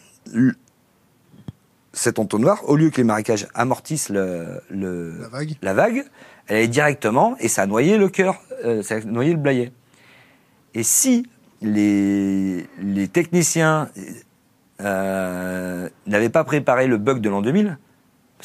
[1.93, 6.05] cet entonnoir, au lieu que les marécages amortissent le, la, vague.
[6.47, 9.71] elle est directement, et ça a noyé le cœur, euh, ça a noyé le blayet.
[10.73, 11.27] Et si
[11.61, 13.91] les, les techniciens
[14.81, 17.79] euh, n'avaient pas préparé le bug de l'an 2000,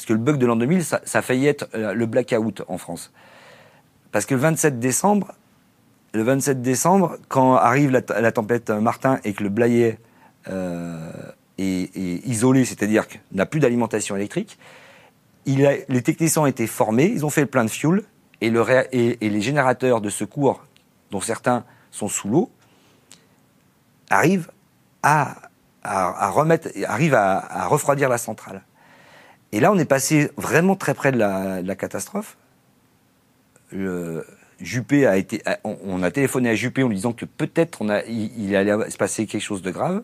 [0.00, 2.62] parce que le bug de l'an 2000, ça, ça a failli être euh, le blackout
[2.68, 3.12] en France.
[4.12, 5.34] Parce que le 27 décembre,
[6.14, 9.98] le 27 décembre, quand arrive la, tempête Martin et que le blayet
[11.60, 14.58] et isolé, c'est-à-dire qu'il n'a plus d'alimentation électrique.
[15.46, 18.02] Les techniciens ont été formés, ils ont fait le plein de fuel,
[18.40, 20.64] et, le, et, les générateurs de secours,
[21.10, 22.50] dont certains sont sous l'eau,
[24.08, 24.50] arrivent
[25.02, 25.36] à,
[25.82, 28.62] arrivent à, refroidir la centrale.
[29.52, 32.36] Et là, on est passé vraiment très près de la, catastrophe.
[34.60, 38.90] Juppé a été, on, a téléphoné à Juppé en lui disant que peut-être il allait
[38.90, 40.02] se passer quelque chose de grave.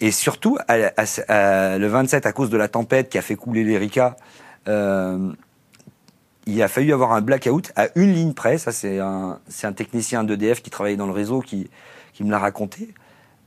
[0.00, 4.16] Et surtout, le 27, à cause de la tempête qui a fait couler l'Erika,
[4.68, 5.32] euh,
[6.46, 8.58] il a fallu avoir un blackout à une ligne près.
[8.58, 9.38] Ça, c'est un,
[9.74, 11.68] technicien d'EDF qui travaillait dans le réseau qui,
[12.20, 12.94] me l'a raconté.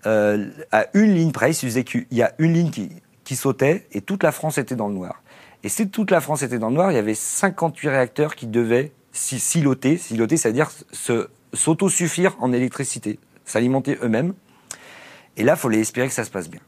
[0.06, 2.90] Euh, à une ligne près, il y a une ligne qui,
[3.30, 5.22] qui sautait et toute la France était dans le noir.
[5.62, 8.48] Et si toute la France était dans le noir, il y avait 58 réacteurs qui
[8.48, 9.98] devaient siloter.
[9.98, 10.72] Siloter, c'est-à-dire
[11.54, 14.34] s'autosuffire en électricité, s'alimenter eux-mêmes.
[15.38, 16.60] Et là, il fallait espérer que ça se passe bien.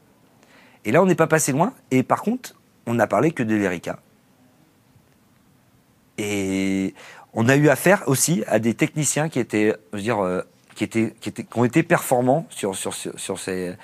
[0.84, 1.74] Et là, on n'est pas passé loin.
[1.90, 2.54] Et par contre,
[2.86, 3.98] on n'a parlé que de l'ERICA.
[6.18, 6.94] Et
[7.32, 10.42] on a eu affaire aussi à des techniciens qui étaient, je veux dire, euh,
[10.76, 13.74] qui étaient, qui étaient, qui ont été performants sur, sur, sur, ces.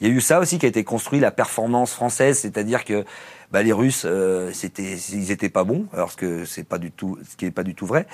[0.00, 3.04] Il y a eu ça aussi qui a été construit, la performance française, c'est-à-dire que
[3.50, 7.18] bah, les Russes, euh, c'était, ils étaient pas bons, alors que c'est pas du tout,
[7.28, 8.06] ce qui est pas du tout vrai.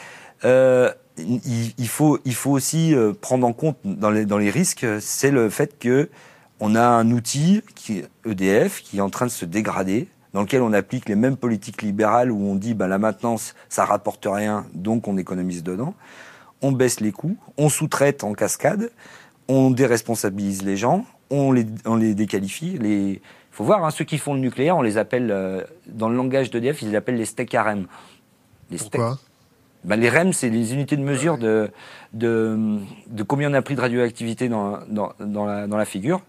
[0.45, 4.87] Euh, il, faut, il faut aussi euh, prendre en compte dans les, dans les risques,
[5.01, 6.09] c'est le fait que
[6.61, 10.63] on a un outil qui EDF qui est en train de se dégrader, dans lequel
[10.63, 14.67] on applique les mêmes politiques libérales où on dit bah, la maintenance ça rapporte rien,
[14.73, 15.95] donc on économise dedans.
[16.63, 18.91] On baisse les coûts, on sous-traite en cascade,
[19.49, 22.79] on déresponsabilise les gens, on les, on les déqualifie.
[22.79, 26.17] Les, faut voir, hein, ceux qui font le nucléaire, on les appelle, euh, dans le
[26.17, 27.87] langage d'EDF, ils les appellent les steaks à REM.
[28.71, 29.19] Les Pourquoi?
[29.85, 31.71] Ben, Les REM, c'est les unités de mesure de,
[32.13, 36.23] de, de, combien on a pris de radioactivité dans, dans, dans, la, dans la figure.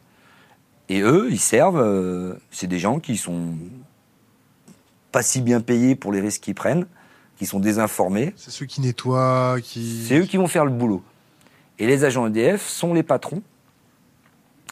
[0.89, 3.55] Et eux, ils servent, euh, c'est des gens qui sont
[5.11, 6.85] pas si bien payés pour les risques qu'ils prennent,
[7.37, 8.33] qui sont désinformés.
[8.35, 10.05] C'est ceux qui nettoient, qui...
[10.07, 11.01] C'est eux qui vont faire le boulot.
[11.79, 13.41] Et les agents EDF sont les patrons,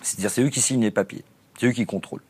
[0.04, 1.24] c'est-à-dire c'est eux qui signent les papiers,
[1.60, 2.22] c'est eux qui contrôlent.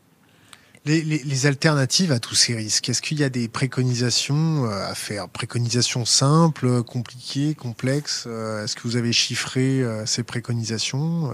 [0.85, 5.29] Les, alternatives à tous ces risques, est-ce qu'il y a des préconisations euh, à faire?
[5.29, 11.31] Préconisations simples, compliquées, complexes euh, Est-ce que vous avez chiffré euh, ces préconisations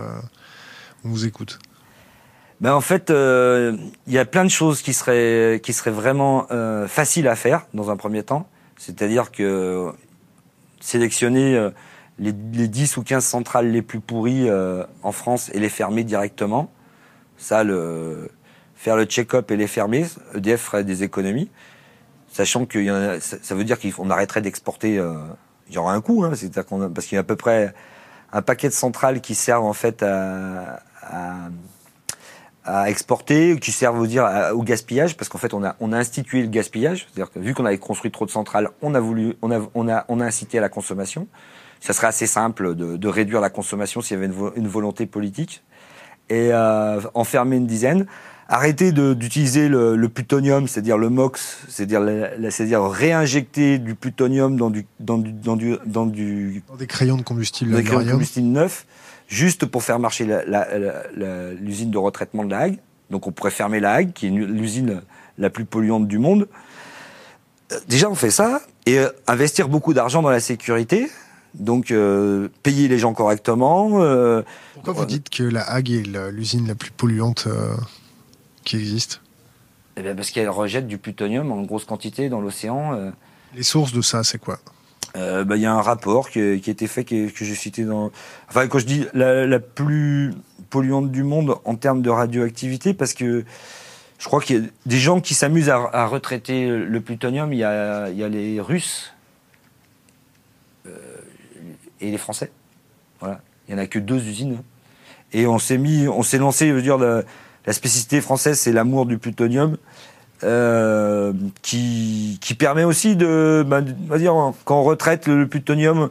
[1.03, 1.57] On vous écoute.
[2.61, 6.45] Ben en fait, il y a plein de choses qui seraient, qui seraient vraiment
[6.87, 8.47] faciles à faire dans un premier temps.
[8.77, 9.91] C'est-à-dire que
[10.81, 11.69] sélectionner
[12.19, 14.49] les, les, 10 ou 15 centrales les plus pourries
[15.03, 16.71] en France et les fermer directement,
[17.37, 18.29] ça, le,
[18.79, 20.05] faire le check-up et les fermer,
[20.35, 21.49] EDF ferait des économies,
[22.31, 24.97] sachant que ça veut dire qu'on arrêterait d'exporter.
[24.97, 25.15] Euh,
[25.67, 27.73] il y aura un coût, hein, parce qu'il y a à peu près
[28.31, 31.49] un paquet de centrales qui servent en fait à, à,
[32.63, 36.47] à exporter, qui servent au gaspillage, parce qu'en fait on a, on a institué le
[36.47, 39.59] gaspillage, c'est-à-dire que vu qu'on avait construit trop de centrales, on a voulu, on a,
[39.75, 41.27] on a, on a incité à la consommation.
[41.79, 45.05] Ça serait assez simple de, de réduire la consommation s'il y avait une, une volonté
[45.05, 45.63] politique
[46.29, 48.05] et euh, enfermer une dizaine
[48.49, 52.01] arrêter d'utiliser le, le, plutonium, c'est-à-dire le MOX, c'est-à-dire
[52.49, 57.21] c'est-à-dire réinjecter du plutonium dans du dans du dans du dans du des crayons de
[57.21, 58.87] combustible, des crayons de combustible neuf,
[59.27, 60.27] juste pour faire marcher
[61.61, 62.79] l'usine de retraitement de la Hague.
[63.11, 65.01] Donc on pourrait fermer la Hague, qui est l'usine
[65.37, 66.47] la plus polluante du monde.
[67.71, 71.09] Euh, déjà on fait ça et euh, investir beaucoup d'argent dans la sécurité.
[71.55, 74.03] Donc euh, payer les gens correctement.
[74.03, 74.43] Euh,
[74.75, 77.47] Pourquoi vous dites que la Hague est l'usine la plus polluante
[78.63, 79.21] qui existe?
[79.99, 82.93] Eh bien Parce qu'elle rejette du plutonium en grosse quantité dans l'océan.
[82.93, 83.11] Euh.
[83.55, 84.59] Les sources de ça, c'est quoi?
[85.17, 87.83] Euh, bah, il y a un rapport qui, a été fait que, que j'ai cité
[87.83, 88.11] dans.
[88.47, 90.33] Enfin, quand je dis la, plus
[90.69, 93.43] polluante du monde en termes de radioactivité, parce que
[94.19, 97.51] je crois qu'il y a des gens qui s'amusent à, retraiter le plutonium.
[97.51, 99.18] Il y a, il y a les Russes euh,
[102.01, 102.51] et les Français.
[103.19, 103.41] Voilà.
[103.67, 104.61] Il y en a que deux usines.
[105.33, 109.05] Et on s'est mis, on s'est lancé, je veux dire, la spécificité française, c'est l'amour
[109.05, 109.77] du plutonium.
[110.41, 114.33] Euh, qui, qui permet aussi de, bah, on va dire,
[114.63, 116.09] quand on retraite le plutonium,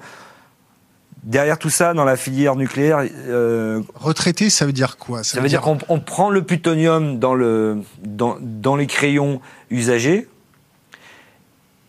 [1.23, 3.07] derrière tout ça, dans la filière nucléaire.
[3.27, 5.23] Euh, Retraiter, ça veut dire quoi?
[5.23, 10.29] Ça, veut dire, qu'on on prend le plutonium dans, le, dans, dans les crayons usagés,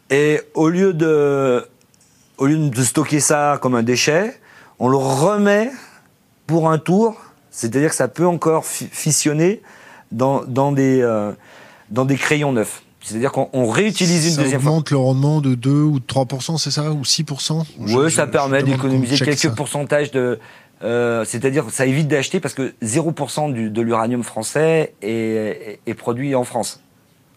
[0.10, 1.68] et au lieu, de,
[2.40, 4.40] au lieu de stocker ça comme un déchet,
[4.80, 5.72] on le remet
[6.48, 7.16] pour un tour
[7.52, 9.62] c'est-à-dire que ça peut encore fissionner
[10.12, 11.32] dans, dans, des, euh,
[11.90, 12.84] dans des crayons neufs.
[13.02, 14.72] C'est-à-dire qu'on réutilise une deuxième fois.
[14.72, 18.28] Ça augmente le rendement de 2 ou de 3%, c'est ça Ou 6% Oui, ça
[18.28, 20.40] permet d'économiser quelques pourcentages de...
[20.82, 26.46] Euh, c'est-à-dire ça évite d'acheter parce que 0% de l'uranium français est, est, produit en
[26.46, 26.82] France.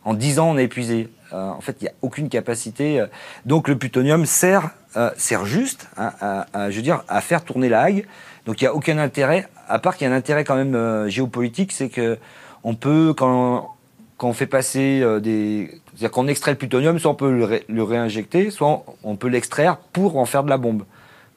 [0.05, 1.09] En 10 ans, on a épuisé.
[1.33, 3.05] Euh, en fait, il n'y a aucune capacité.
[3.45, 4.71] donc le plutonium sert,
[5.17, 8.07] sert juste à, à, je veux dire, à faire tourner la Hague.
[8.47, 10.75] Donc il n'y a aucun intérêt à part qu'il y a un intérêt quand même
[10.75, 12.19] euh, géopolitique, c'est que
[12.63, 13.75] on peut quand
[14.19, 17.83] quand on fait passer euh, des, c'est-à-dire qu'on extrait le plutonium, soit on peut le,
[17.83, 20.85] réinjecter, soit on peut l'extraire pour en faire de la bombe.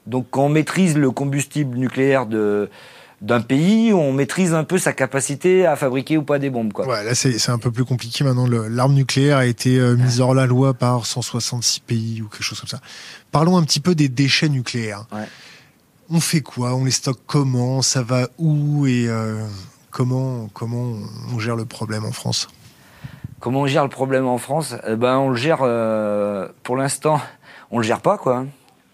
[0.06, 2.68] Donc quand on maîtrise le combustible nucléaire de
[3.22, 6.72] d'un pays où on maîtrise un peu sa capacité à fabriquer ou pas des bombes.
[6.72, 6.86] Quoi.
[6.86, 8.46] Ouais, là c'est un peu plus compliqué maintenant.
[8.46, 12.60] L'arme nucléaire a été euh, mise hors la loi par 166 pays ou quelque chose
[12.60, 12.80] comme ça.
[13.32, 15.06] Parlons un petit peu des déchets nucléaires.
[15.12, 15.24] Ouais.
[16.10, 16.74] On fait quoi?
[16.74, 17.82] On les stocke comment?
[17.82, 18.86] Ça va où?
[18.86, 19.44] Et euh,
[19.90, 20.94] comment, comment
[21.34, 22.48] on gère le problème en France?
[23.40, 24.74] Comment on gère le problème en France?
[24.86, 27.20] Eh ben, On le gère, euh, pour l'instant,
[27.70, 28.18] on le gère pas.
[28.18, 28.46] quoi.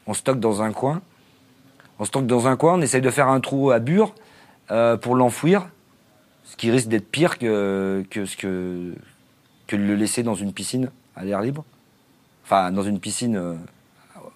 [0.07, 1.03] On stocke dans un coin
[2.03, 4.13] on stocke dans un coin, on essaye de faire un trou à bure
[4.73, 5.69] euh, pour l'enfouir,
[6.43, 11.41] ce qui risque d'être pire que, que, de le laisser dans une piscine à l'air
[11.41, 11.65] libre.
[12.45, 13.55] Enfin, dans une piscine euh,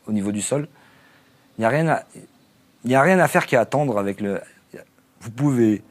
[0.07, 0.69] au niveau du sol.
[1.59, 2.05] Il n'y a, rien à,
[2.89, 4.41] a rien à faire qu'à attendre avec le.
[5.21, 5.83] Vous pouvez.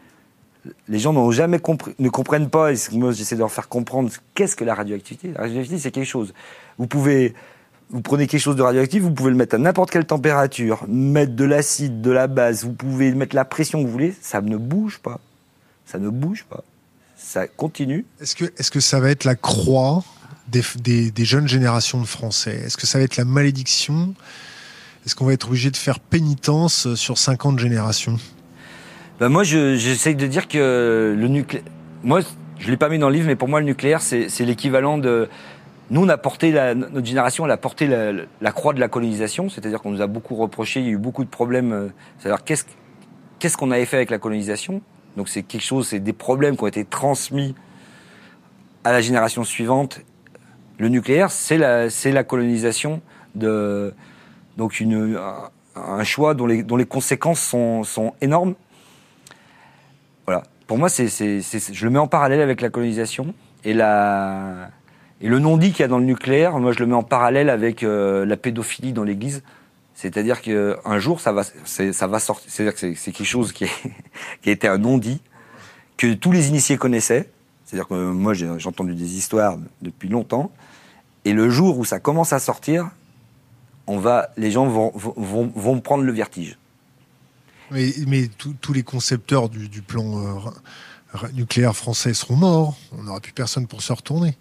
[0.88, 4.10] Les gens n'ont jamais compris, ne comprennent pas, et moi j'essaie de leur faire comprendre
[4.34, 5.34] qu'est-ce que la radioactivité.
[5.34, 6.34] La radioactivité, c'est quelque chose.
[6.78, 7.36] Vous pouvez
[7.90, 11.34] vous prenez quelque chose de radioactif, vous pouvez le mettre à n'importe quelle température, mettre
[11.34, 14.58] de l'acide, de la base, vous pouvez mettre la pression que vous voulez, ça ne
[14.58, 15.20] bouge pas.
[15.86, 16.64] Ça ne bouge pas.
[17.16, 18.06] Ça continue.
[18.20, 20.04] Est-ce que, est que ça va être la croix
[20.48, 22.62] des, des, jeunes générations de Français?
[22.66, 24.14] Est-ce que ça va être la malédiction?
[25.06, 28.18] Est-ce qu'on va être obligé de faire pénitence sur 50 générations?
[29.20, 31.66] Ben Moi, j'essaye de dire que le nucléaire.
[32.04, 32.22] Moi,
[32.60, 34.98] je ne l'ai pas mis dans le livre, mais pour moi, le nucléaire, c'est l'équivalent
[34.98, 35.30] de
[35.92, 39.50] nous, on a porté la, notre génération, elle a porté la, croix de la colonisation,
[39.50, 41.74] c'est-à-dire qu'on nous a beaucoup reproché, il y a eu beaucoup de problèmes.
[41.74, 44.82] Euh, c'est-à-dire qu'est-ce qu'on avait fait avec la colonisation?
[45.16, 47.54] Donc c'est quelque chose, c'est des problèmes qui ont été transmis
[48.84, 50.02] à la génération suivante.
[50.80, 53.02] Le nucléaire, c'est la, colonisation
[53.36, 53.94] de
[54.58, 55.20] donc une,
[55.76, 58.56] un, choix dont les, conséquences sont, énormes.
[60.26, 60.44] Voilà.
[60.66, 64.72] Pour moi, je le mets en parallèle avec la colonisation et la
[65.22, 67.50] et le non-dit qu'il y a dans le nucléaire, moi je le mets en parallèle
[67.50, 69.44] avec euh, la pédophilie dans l'Église.
[69.94, 72.52] C'est-à-dire qu'un jour, ça va, sortir.
[72.52, 75.22] C'est-à-dire que c'est quelque chose qui, a été un non-dit,
[75.96, 77.30] que tous les initiés connaissaient.
[77.64, 80.52] C'est-à-dire que moi, j'ai entendu des histoires depuis longtemps.
[81.24, 82.90] Et le jour où ça commence à sortir,
[83.88, 86.58] on va, les gens vont, vont, prendre le vertige.
[87.72, 92.78] Mais, tous les concepteurs du, du plan euh, nucléaire français seront morts.
[92.92, 94.38] On n'aura plus personne pour se retourner.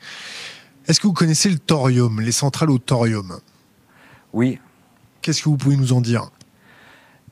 [0.87, 3.41] Est-ce que vous connaissez le thorium, les centrales au thorium
[4.35, 4.59] Oui.
[5.23, 6.31] Qu'est-ce que vous pouvez nous en dire?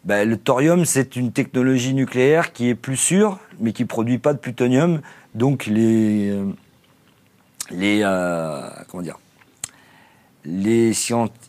[0.05, 4.19] Ben, Le thorium, c'est une technologie nucléaire qui est plus sûre, mais qui ne produit
[4.19, 5.03] pas de plutonium.
[5.35, 6.51] Donc les, euh,
[7.71, 9.19] les euh, comment dire,
[10.47, 10.93] les,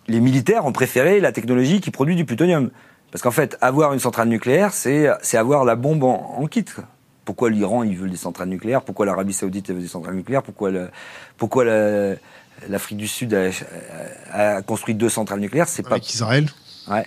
[0.07, 2.69] les militaires ont préféré la technologie qui produit du plutonium.
[3.11, 6.65] Parce qu'en fait, avoir une centrale nucléaire, c'est avoir la bombe en, en kit.
[7.25, 8.81] Pourquoi l'Iran, il veut des centrales nucléaires?
[8.81, 10.43] Pourquoi l'Arabie Saoudite veut des centrales nucléaires?
[10.43, 10.71] Pourquoi,
[11.37, 11.65] pourquoi
[12.69, 13.37] l'Afrique du Sud
[14.31, 15.67] a, construit deux centrales nucléaires?
[15.67, 16.49] C'est pas Israël.
[16.89, 17.05] Ouais.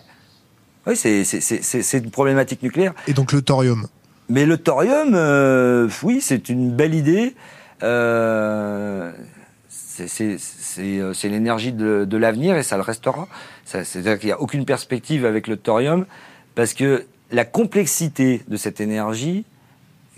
[0.87, 2.95] Oui, c'est une problématique nucléaire.
[3.07, 3.89] Et donc le thorium.
[4.29, 7.35] Mais le thorium, euh, oui, c'est une belle idée.
[7.83, 9.13] Euh,
[9.69, 13.29] c'est l'énergie de, de l'avenir et ça le restera.
[13.65, 16.07] C'est-à-dire qu'il n'y a aucune perspective avec le thorium
[16.55, 19.45] parce que la complexité de cette énergie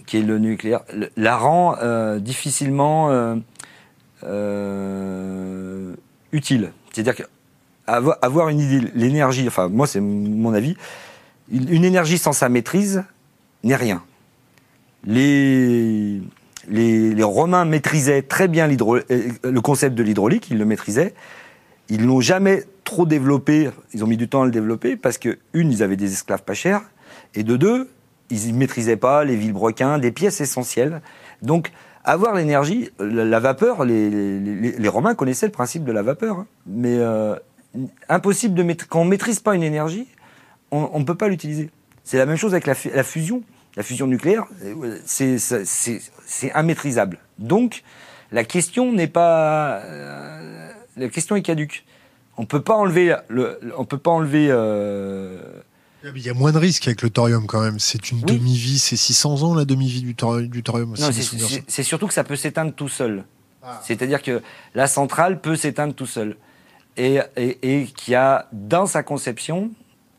[0.08, 0.80] qui est le nucléaire,
[1.18, 3.36] la rend euh, difficilement euh,
[4.24, 5.94] euh,
[6.32, 6.72] utile.
[6.90, 10.78] C'est-à-dire qu'avoir une idée, l'énergie, enfin moi c'est mon avis,
[11.52, 13.04] une énergie sans sa maîtrise
[13.64, 14.02] n'est rien.
[15.04, 16.22] Les,
[17.20, 21.14] Romains maîtrisaient très bien le concept de l'hydraulique, ils le maîtrisaient.
[21.90, 25.38] Ils l'ont jamais trop développé, ils ont mis du temps à le développer parce que,
[25.52, 26.80] une, ils avaient des esclaves pas chers,
[27.34, 27.90] et de deux,
[28.30, 31.00] ils ne maîtrisaient pas les vilebrequins, des pièces essentielles.
[31.42, 31.72] Donc,
[32.04, 36.46] avoir l'énergie, la, vapeur, les, les, les, Romains connaissaient le principe de la vapeur, hein.
[36.66, 37.36] mais euh,
[38.08, 40.06] impossible de mettre, quand on maîtrise pas une énergie,
[40.70, 41.70] on ne peut pas l'utiliser.
[42.04, 43.42] C'est la même chose avec la, la, fusion.
[43.76, 44.46] La fusion nucléaire,
[45.04, 45.36] c'est
[46.54, 47.18] immaîtrisable.
[47.38, 47.82] Donc,
[48.32, 51.84] la question n'est pas, euh, la question est caduque.
[52.36, 55.38] On peut pas enlever, le, on peut pas enlever euh,
[56.04, 57.78] il y a moins de risques avec le thorium quand même.
[57.78, 60.94] C'est une demi-vie, c'est 600 ans la demi-vie du, thorium.
[60.96, 63.24] c'est surtout que ça peut s'éteindre tout seul.
[63.62, 63.80] Ah.
[63.84, 64.42] C'est-à-dire que
[64.74, 66.36] la centrale peut s'éteindre tout seul.
[66.96, 69.70] Et, et, qu'il y a dans sa conception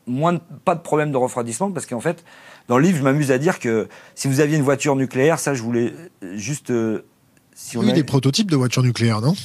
[0.07, 2.23] moins pas de problème de refroidissement parce qu'en fait,
[2.67, 5.53] dans le livre, je m'amuse à dire que si vous aviez une voiture nucléaire, ça
[5.53, 5.93] je voulais
[6.35, 6.71] juste.
[6.71, 7.05] Euh,
[7.53, 9.35] si on oui, des prototypes de voitures nucléaires, non?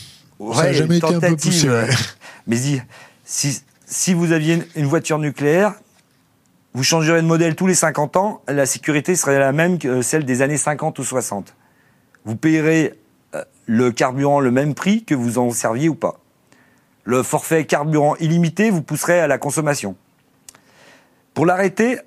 [0.55, 1.69] Ça n'a jamais été un peu poussé.
[2.47, 2.57] Mais
[3.25, 5.75] si, si vous aviez une voiture nucléaire,
[6.75, 10.25] vous changerez de modèle tous les 50 ans, la sécurité serait la même que celle
[10.25, 11.55] des années 50 ou 60.
[12.25, 12.95] Vous payerez
[13.35, 16.19] euh, le carburant le même prix que vous en serviez ou pas.
[17.05, 19.97] Le forfait carburant illimité vous pousserait à la consommation.
[21.33, 21.99] Pour l'arrêter,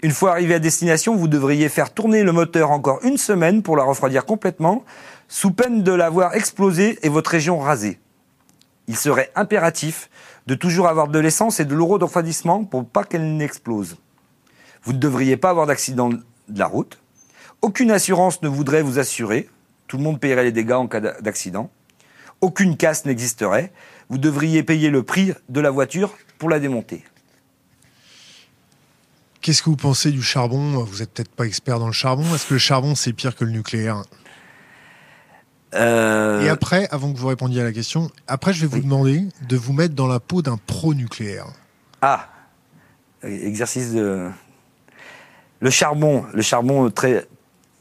[0.00, 3.76] Une fois arrivé à destination, vous devriez faire tourner le moteur encore une semaine pour
[3.76, 4.84] la refroidir complètement,
[5.26, 7.98] sous peine de l'avoir explosé et votre région rasée.
[8.86, 10.08] Il serait impératif
[10.48, 13.98] de toujours avoir de l'essence et de l'euro de refroidissement pour pas qu'elle n'explose.
[14.82, 16.22] Vous ne devriez pas avoir d'accident de
[16.58, 16.98] la route.
[17.60, 19.50] Aucune assurance ne voudrait vous assurer.
[19.88, 21.70] Tout le monde paierait les dégâts en cas d'accident.
[22.40, 23.72] Aucune casse n'existerait.
[24.08, 27.04] Vous devriez payer le prix de la voiture pour la démonter.
[29.42, 30.82] Qu'est-ce que vous pensez du charbon?
[30.82, 32.24] Vous n'êtes peut-être pas expert dans le charbon.
[32.34, 34.02] Est-ce que le charbon, c'est pire que le nucléaire?
[35.74, 38.82] Euh, Et après, avant que vous répondiez à la question, après, je vais vous Oui.
[38.82, 41.46] demander de vous mettre dans la peau d'un pro-nucléaire.
[42.00, 42.28] Ah,
[43.22, 44.28] exercice de.
[45.60, 47.26] Le charbon, le charbon très,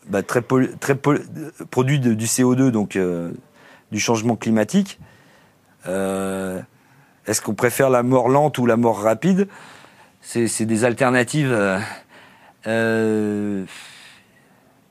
[0.09, 0.41] bah, très,
[0.79, 3.31] très produit de- du CO2, donc euh,
[3.91, 4.99] du changement climatique.
[5.87, 6.59] Euh,
[7.27, 9.47] Est-ce qu'on préfère la mort lente ou la mort rapide?
[10.21, 11.55] C'est des alternatives.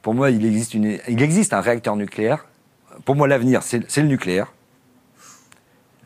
[0.03, 2.47] pour moi, il existe, une, il existe un réacteur nucléaire.
[3.05, 4.53] Pour moi, l'avenir, c'est le nucléaire.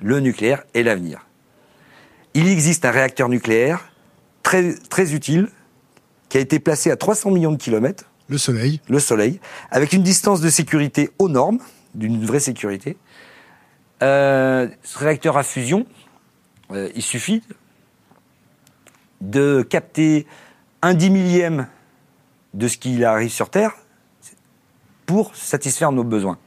[0.01, 1.26] Le nucléaire est l'avenir
[2.34, 3.91] il existe un réacteur nucléaire
[4.43, 5.49] très, très utile
[6.28, 10.03] qui a été placé à 300 millions de kilomètres, Le soleil, le Soleil, avec une
[10.03, 11.59] distance de sécurité aux normes,
[11.95, 12.97] d'une vraie sécurité.
[14.03, 15.86] Euh, ce réacteur à fusion,
[16.70, 17.43] euh, il suffit
[19.20, 20.26] de capter
[20.82, 21.66] un dix millième
[22.55, 23.72] de ce qui arrive sur Terre
[25.05, 26.38] pour satisfaire nos besoins.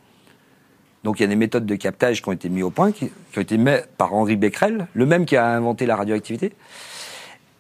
[1.04, 3.12] Donc il y a des méthodes de captage qui ont été mises au point, qui,
[3.32, 6.54] qui ont été mises par Henri Becquerel, le même qui a inventé la radioactivité.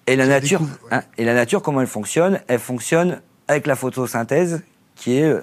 [0.07, 0.67] Et la nature, ouais.
[0.91, 2.39] hein, et la nature, comment elle fonctionne?
[2.47, 4.61] Elle fonctionne avec la photosynthèse,
[4.95, 5.41] qui est, euh,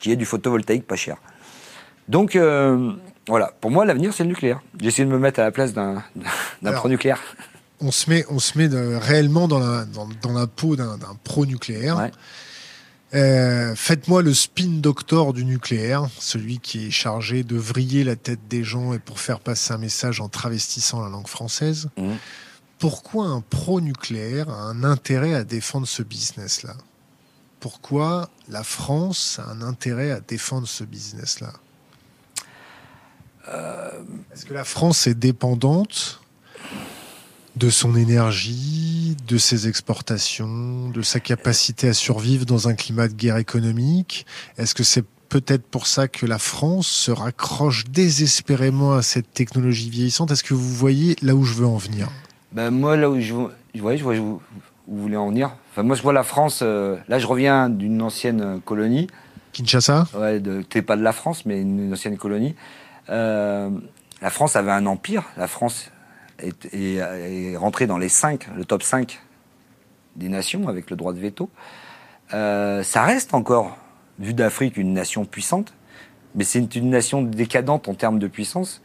[0.00, 1.16] qui est du photovoltaïque pas cher.
[2.08, 2.92] Donc euh,
[3.28, 4.60] voilà, pour moi l'avenir c'est le nucléaire.
[4.80, 6.02] J'ai essayé de me mettre à la place d'un
[6.62, 7.20] pro-nucléaire.
[7.80, 10.96] on se met, on se met de- réellement dans la, dans, dans la peau d'un
[10.98, 11.96] d'un pro-nucléaire.
[11.96, 12.10] Ouais.
[13.14, 18.48] Euh, Faites-moi le spin doctor du nucléaire, celui qui est chargé de vriller la tête
[18.48, 21.88] des gens et pour faire passer un message en travestissant la langue française.
[21.98, 22.16] Mhm.
[22.78, 26.74] Pourquoi un pro-nucléaire a un intérêt à défendre ce business-là?
[27.60, 31.52] Pourquoi la France a un intérêt à défendre ce business-là?
[34.32, 36.21] Est-ce que la France est dépendante
[37.56, 43.12] de son énergie, de ses exportations, de sa capacité à survivre dans un climat de
[43.14, 44.26] guerre économique
[44.58, 49.90] Est-ce que c'est peut-être pour ça que la France se raccroche désespérément à cette technologie
[49.90, 50.30] vieillissante?
[50.30, 52.08] Est-ce que vous voyez là où je veux en venir?
[52.52, 53.34] Ben, moi, là où je,
[53.74, 54.42] je, ouais, je vois où
[54.88, 55.52] vous voulez en venir.
[55.70, 56.60] Enfin, moi, je vois la France.
[56.62, 59.06] euh, là, je reviens d'une ancienne colonie.
[59.52, 60.06] Kinshasa?
[60.14, 62.54] Ouais, de, pas de la France, mais une, une ancienne colonie.
[63.08, 63.70] Euh,
[64.20, 65.24] la France avait un empire.
[65.36, 65.90] La France
[66.42, 69.20] est, est- rentrée dans les 5, le top 5
[70.16, 71.48] des nations avec le droit de veto.
[72.34, 73.76] Euh, ça reste encore,
[74.18, 75.74] vu d'Afrique, une nation puissante,
[76.34, 78.82] mais c'est une nation décadente en termes de puissance.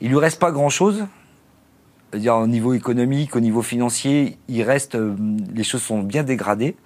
[0.00, 1.06] Il lui reste pas grand-chose.
[2.10, 5.14] C'est-à-dire au niveau économique, au niveau financier, il reste, euh,
[5.52, 6.76] les choses sont bien dégradées.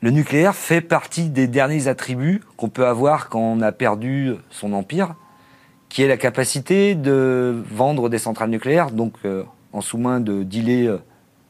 [0.00, 4.72] Le nucléaire fait partie des derniers attributs qu'on peut avoir quand on a perdu son
[4.72, 5.14] empire,
[5.88, 10.86] qui est la capacité de vendre des centrales nucléaires, donc euh, en sous-main de dealer
[10.86, 10.98] euh,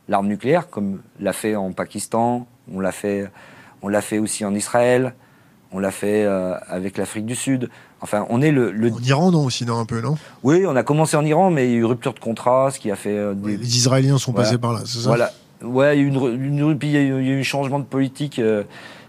[0.08, 3.28] l'arme nucléaire, comme l'a fait en Pakistan, on l'a fait,
[3.82, 5.14] on l'a fait aussi en Israël,
[5.72, 7.68] on l'a fait euh, avec l'Afrique du Sud.
[8.00, 10.16] Enfin, on est le, le- En Iran, non aussi, non, un peu, non?
[10.44, 12.78] Oui, on a commencé en Iran, mais il y a eu rupture de contrat, ce
[12.78, 14.46] qui a fait euh, des, Les Israéliens sont Voilà.
[14.48, 15.08] passés par là, c'est ça?
[15.08, 15.32] Voilà.
[15.62, 17.30] Ouais, il y a eu une, une, re- puis il y a eu, il y
[17.32, 18.38] a eu un changement de politique.
[18.38, 18.62] euh,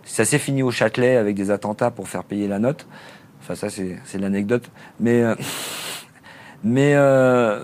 [0.06, 2.88] ça s'est fini au Châtelet avec des attentats pour faire payer la note.
[3.50, 3.76] Enfin, ça,
[4.06, 4.70] c'est l'anecdote.
[5.00, 5.34] Mais, euh,
[6.64, 7.64] mais euh,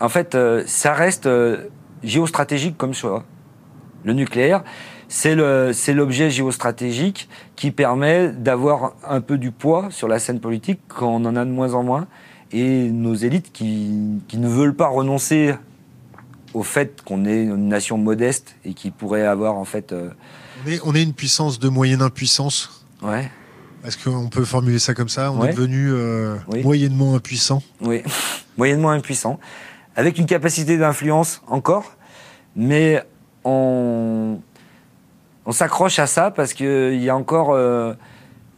[0.00, 1.28] en fait, euh, ça reste
[2.02, 3.24] géostratégique comme choix.
[4.04, 4.64] Le nucléaire,
[5.06, 11.08] c'est l'objet géostratégique qui permet d'avoir un peu du poids sur la scène politique quand
[11.08, 12.08] on en a de moins en moins.
[12.50, 15.54] Et nos élites qui, qui ne veulent pas renoncer
[16.54, 20.10] au fait qu'on est une nation modeste et qui pourrait avoir en fait euh,
[20.66, 22.84] on, est, on est une puissance de moyenne impuissance.
[23.02, 23.30] ouais
[23.84, 25.32] Est-ce qu'on peut formuler ça comme ça?
[25.32, 25.50] On Ouais.
[25.50, 26.62] est devenu euh, Oui.
[26.62, 27.62] moyennement impuissant.
[27.80, 28.02] oui
[28.58, 29.38] moyennement impuissant
[29.96, 31.96] avec une capacité d'influence encore
[32.54, 33.02] mais
[33.44, 34.40] on
[35.46, 37.94] on s'accroche à ça parce que il y a encore euh,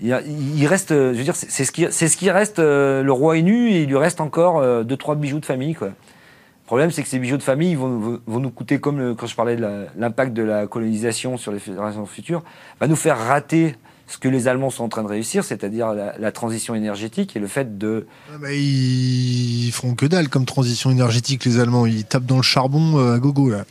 [0.01, 2.59] il, y a- il reste je veux dire c'est ce qui c'est ce qui reste
[2.59, 5.75] euh, le roi est nu et il lui reste encore deux trois bijoux de famille
[5.75, 9.27] quoi le problème, c'est que ces bijoux de famille vont, nous coûter, comme le- quand
[9.27, 12.43] je parlais de l'impact de la colonisation sur les fédérations futures,
[12.81, 13.77] va nous faire rater
[14.07, 17.39] ce que les Allemands sont en train de réussir, c'est-à-dire la, la transition énergétique et
[17.39, 18.07] le fait de...
[18.33, 21.87] Ah bah, ils feront que dalle comme transition énergétique, les Allemands.
[21.87, 23.65] Ils tapent dans le charbon euh, à gogo, là.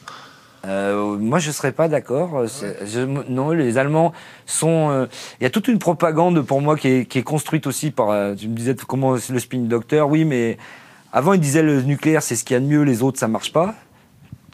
[0.65, 2.45] Euh, moi, je serais pas d'accord.
[3.29, 4.13] Non, les Allemands
[4.45, 4.89] sont.
[4.91, 5.05] euh,
[5.39, 8.09] Il y a toute une propagande pour moi qui est, qui est construite aussi par.
[8.11, 10.09] euh, tu me disais comment c'est le spin doctor.
[10.09, 10.57] Oui, mais
[11.11, 13.27] avant ils disaient le nucléaire c'est ce qu'il y a de mieux, les autres ça
[13.27, 13.75] marche pas.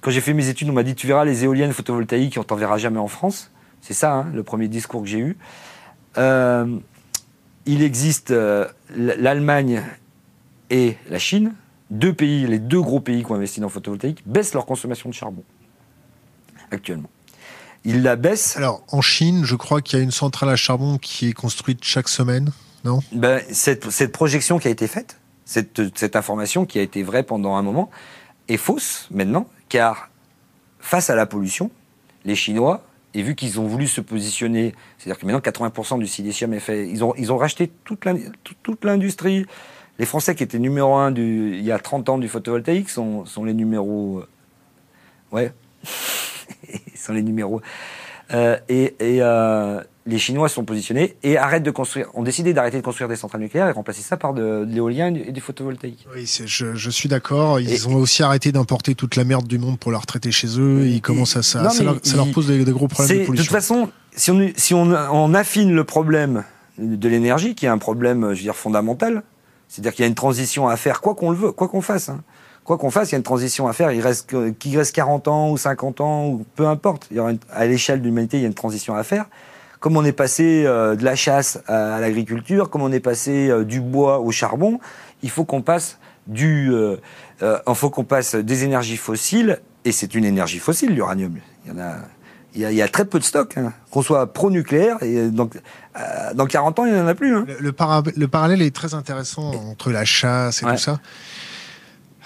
[0.02, 2.56] Quand j'ai fait mes études, on m'a dit tu verras les éoliennes photovoltaïques, on t'en
[2.56, 3.52] verra jamais en France.
[3.82, 5.38] C'est ça, hein, le premier discours que j'ai eu.
[6.18, 6.78] Euh,
[7.66, 9.84] il existe euh, l'Allemagne
[10.70, 11.54] et la Chine,
[11.90, 15.10] deux pays, les deux gros pays qui ont investi dans le photovoltaïque, baissent leur consommation
[15.10, 15.44] de charbon
[16.72, 17.10] actuellement.
[17.86, 18.58] Ils la baissent.
[18.58, 21.84] Alors, en Chine, je crois qu'il y a une centrale à charbon qui est construite
[21.84, 22.52] chaque semaine,
[22.84, 23.00] non?
[23.12, 27.24] Ben, cette, cette projection qui a été faite, cette, cette information qui a été vraie
[27.24, 27.90] pendant un moment,
[28.48, 30.10] est fausse maintenant, car
[30.80, 31.72] face à la pollution,
[32.26, 32.84] les Chinois,
[33.14, 36.88] et vu qu'ils ont voulu se positionner, c'est-à-dire que maintenant 80% du silicium est fait,
[36.88, 39.46] ils ont, ils ont racheté toute l'in- toute- toute l'industrie.
[39.98, 43.26] Les Français qui étaient numéro un du, il y a 30 ans du photovoltaïque sont,
[43.26, 44.24] sont les numéros.
[45.32, 45.52] Ouais.
[46.94, 47.62] Ils sont les numéros.
[48.32, 52.78] Euh, et et euh, les Chinois sont positionnés et arrêtent de construire, ont décidé d'arrêter
[52.78, 56.08] de construire des centrales nucléaires et remplacer ça par de, de l'éolien et du- photovoltaïque.
[56.16, 57.60] Oui, je, je suis d'accord.
[57.60, 60.48] Ils Et- ont aussi arrêté d'importer toute la merde du monde pour la retraiter chez
[60.60, 60.86] eux.
[60.86, 61.62] Et ils commencent à ça.
[61.62, 63.90] Non, ça, leur, ça leur ils- pose des, des gros problèmes de de toute façon,
[64.16, 66.44] si on, si on, on affine le problème
[66.78, 69.24] de l'énergie, qui est un problème, je veux dire, fondamental,
[69.68, 72.10] c'est-à-dire qu'il y a une transition à faire, quoi qu'on le veut, quoi qu'on fasse.
[72.10, 72.22] hein.
[72.64, 73.92] Quoi qu'on fasse, il y a une transition à faire.
[73.92, 77.08] Il reste qu'il reste 40 ans ou 50 ans ou peu importe.
[77.12, 79.26] Il y aura une- à l'échelle de l'humanité, il y a une transition à faire.
[79.80, 83.50] Comme on est passé euh, de la chasse à, à l'agriculture, comme on est passé
[83.50, 84.80] euh, du bois au charbon,
[85.24, 86.98] il faut qu'on passe du, euh,
[87.44, 89.60] euh, il faut qu'on passe des énergies fossiles.
[89.86, 91.38] Et c'est une énergie fossile, l'uranium.
[91.66, 91.96] Il y en a,
[92.54, 93.56] il y a, il y a très peu de stock.
[93.58, 93.72] hein.
[93.92, 95.56] Qu'on soit pro-nucléaire, et donc
[95.98, 97.34] euh, dans 40 ans, il n'y en a plus.
[97.34, 97.46] hein.
[97.48, 100.74] Le, le para- le parallèle est très intéressant entre la chasse et Ouais.
[100.74, 101.00] tout ça.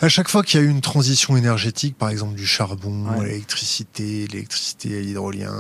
[0.02, 3.18] À chaque fois qu'il y a eu une transition énergétique, par exemple du charbon à
[3.20, 3.28] Ouais.
[3.28, 5.54] l'électricité, l'électricité à l'hydrolien,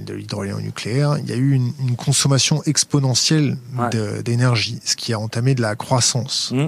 [0.00, 4.22] de l'hydrolien au nucléaire, il y a eu une, une consommation exponentielle Ouais.
[4.22, 6.50] d'énergie, ce qui a entamé de la croissance.
[6.52, 6.66] Mm.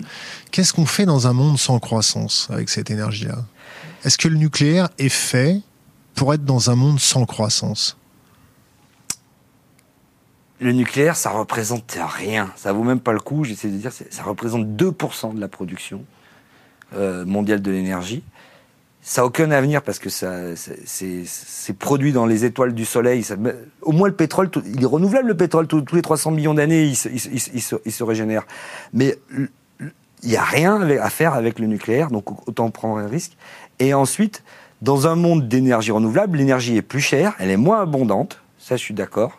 [0.51, 3.45] Qu'est-ce qu'on fait dans un monde sans croissance avec cette énergie-là?
[4.05, 5.61] Est-ce que le nucléaire est fait
[6.15, 7.99] pour être dans un monde sans croissance?
[10.61, 12.51] Le nucléaire, ça représente rien.
[12.57, 13.45] Ça vaut même pas le coup.
[13.45, 16.05] J'essaie de dire, ça représente 2% de la production
[16.97, 18.23] euh, mondiale de l'énergie.
[19.03, 23.25] Ça n'a aucun avenir parce que ça, c'est- produit dans les étoiles du soleil.
[23.83, 25.67] Au moins le pétrole, il est renouvelable le pétrole.
[25.67, 26.93] Tous les 300 millions d'années, il,
[27.55, 28.47] il se- régénère.
[28.93, 29.17] Mais
[30.23, 33.33] il n'y a rien à faire avec le nucléaire, donc autant prendre un risque.
[33.79, 34.43] Et ensuite,
[34.83, 38.43] dans un monde d'énergie renouvelable, l'énergie est plus chère, elle est moins abondante.
[38.59, 39.39] Ça, je suis d'accord.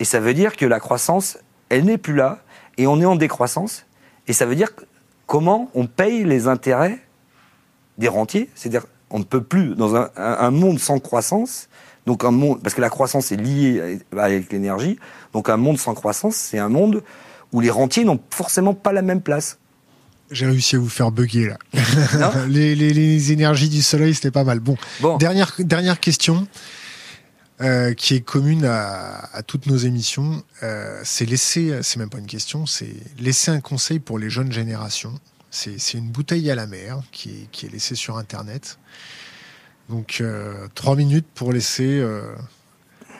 [0.00, 1.36] Et ça veut dire que la croissance,
[1.68, 2.38] elle n'est plus là,
[2.78, 3.84] et on est en décroissance.
[4.28, 4.84] Et ça veut dire que-
[5.28, 6.98] comment on paye les intérêts
[7.98, 8.48] des rentiers.
[8.56, 11.68] C'est-à-dire, on ne peut plus, dans un, monde sans croissance,
[12.06, 14.98] donc un monde, parce que la croissance est liée avec l'énergie,
[15.32, 17.02] donc un monde sans croissance, c'est un monde
[17.52, 19.58] où les rentiers n'ont forcément pas la même place.
[20.30, 21.58] J'ai réussi à vous faire bugger là.
[22.48, 24.60] Les, les- les énergies du soleil, c'était pas mal.
[24.60, 26.46] Bon, Bon, Dernière, dernière question
[27.60, 32.26] euh, qui est commune à, toutes nos émissions, euh, c'est laisser, c'est même pas une
[32.26, 35.14] question, c'est laisser un conseil pour les jeunes générations.
[35.50, 38.78] C'est une bouteille à la mer qui est, laissée sur Internet.
[39.88, 42.04] Donc euh, trois minutes pour laisser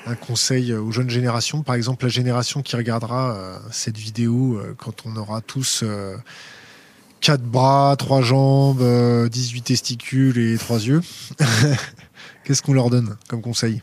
[0.06, 1.62] un conseil aux jeunes générations.
[1.62, 5.82] Par exemple, la génération qui regardera cette vidéo quand on aura tous
[7.20, 11.02] quatre bras, trois jambes, euh, 18 testicules et trois yeux.
[12.44, 13.82] Qu'est-ce qu'on leur donne comme conseil?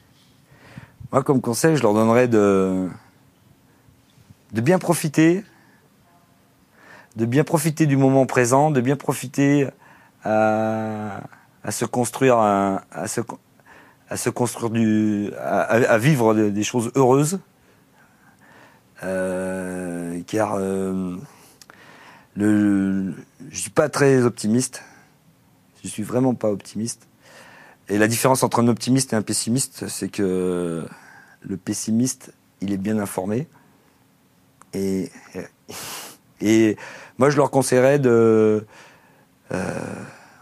[1.12, 2.90] Moi, comme conseil, je leur donnerais de,
[4.52, 5.44] bien profiter,
[7.16, 9.68] de bien profiter du moment présent, de bien profiter
[10.24, 11.22] à,
[11.70, 17.40] se construire, à, se, construire à, vivre des, choses heureuses,
[19.04, 21.18] Euh, car euh,
[22.36, 23.14] le,
[23.50, 24.84] je suis pas très optimiste.
[25.84, 27.08] Je suis vraiment pas optimiste.
[27.90, 30.86] Et la différence entre un optimiste et un pessimiste, c'est que
[31.42, 33.48] le pessimiste, il est bien informé.
[34.74, 35.12] Et,
[36.42, 36.78] et
[37.18, 38.66] moi, je leur conseillerais de,
[39.52, 39.72] euh,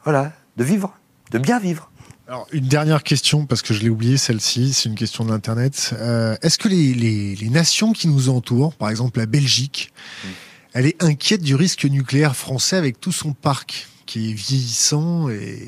[0.03, 0.97] voilà, de vivre,
[1.31, 1.89] de bien vivre.
[2.27, 5.93] Alors, une dernière question, parce que je l'ai oublié celle-ci, c'est une question de l'Internet.
[5.99, 9.91] Euh, Est-ce que les, les- les nations qui nous entourent, par exemple la Belgique,
[10.23, 10.27] Mm.
[10.73, 15.67] elle est inquiète du risque nucléaire français avec tout son parc qui est vieillissant et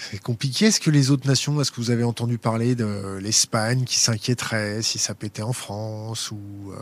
[0.00, 0.66] C'est compliqué.
[0.66, 4.80] Est-ce que les autres nations, est-ce que vous avez entendu parler de l'Espagne qui s'inquiéterait
[4.80, 6.76] si ça pétait en France ou euh,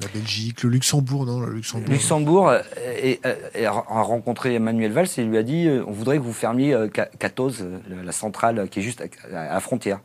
[0.00, 2.48] la Belgique, le Luxembourg, non le Luxembourg.
[2.48, 2.60] Euh,
[3.54, 6.76] et, a rencontré Emmanuel Valls et lui a dit on voudrait que vous fermiez
[7.18, 10.00] Catos, la centrale qui est juste à la frontière.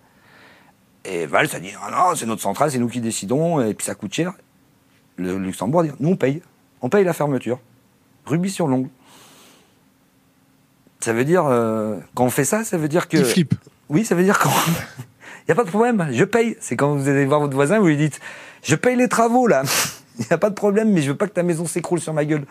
[1.03, 3.85] Et Valls a dit ah non, c'est notre centrale, c'est nous qui décidons et puis
[3.85, 4.33] ça coûte cher.
[5.15, 6.43] Le Luxembourg a dit nous on paye,
[6.81, 7.59] on paye la fermeture.
[8.25, 8.89] Rubis sur l'ongle.
[11.01, 13.17] Ça veut dire, euh, quand on fait ça, ça veut dire que.
[13.17, 13.55] Il flippe.
[13.89, 14.51] Oui, ça veut dire quand.
[15.41, 16.55] Il n'y a pas de problème, je paye.
[16.59, 18.19] C'est quand vous allez voir votre voisin, vous lui dites
[18.63, 19.63] Je paye les travaux là.
[20.19, 22.13] Il n'y a pas de problème, mais je veux pas que ta maison s'écroule sur
[22.13, 22.45] ma gueule.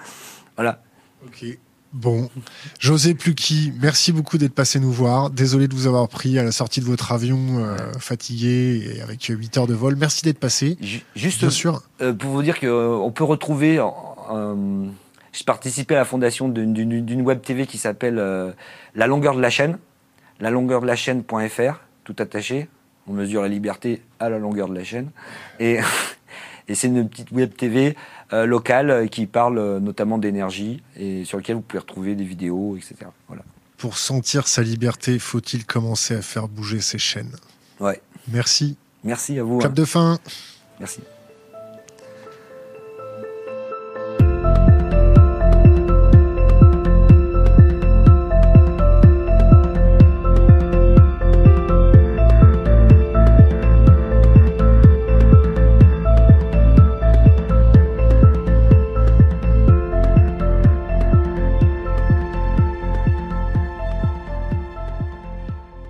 [0.56, 0.82] Voilà.
[1.24, 1.46] Ok.
[1.92, 2.30] Bon,
[2.78, 5.30] José Plucky, merci beaucoup d'être passé nous voir.
[5.30, 9.24] Désolé de vous avoir pris à la sortie de votre avion euh, fatigué et avec
[9.24, 9.96] 8 heures de vol.
[9.96, 10.78] Merci d'être passé.
[11.16, 11.82] Juste Bien sûr.
[12.00, 13.80] Euh, pour vous dire qu'on peut retrouver
[15.32, 18.52] je participais à la fondation d'une web TV qui s'appelle euh,
[18.94, 19.78] La longueur de la chaîne,
[20.40, 22.68] la longueur de la chaîne.fr, tout attaché.
[23.06, 25.10] On mesure la liberté à la longueur de la chaîne.
[25.58, 25.78] Et,
[26.68, 27.96] et c'est une petite web TV
[28.32, 32.76] euh, locale euh, qui parle notamment d'énergie et sur laquelle vous pouvez retrouver des vidéos,
[32.76, 33.10] etc.
[33.28, 33.42] Voilà.
[33.78, 37.34] Pour sentir sa liberté, faut-il commencer à faire bouger ses chaînes?
[37.78, 38.00] Ouais.
[38.28, 38.76] Merci.
[39.04, 39.60] Merci à vous.
[39.64, 39.70] Hein.
[39.70, 40.18] de fin.
[40.78, 41.00] Merci.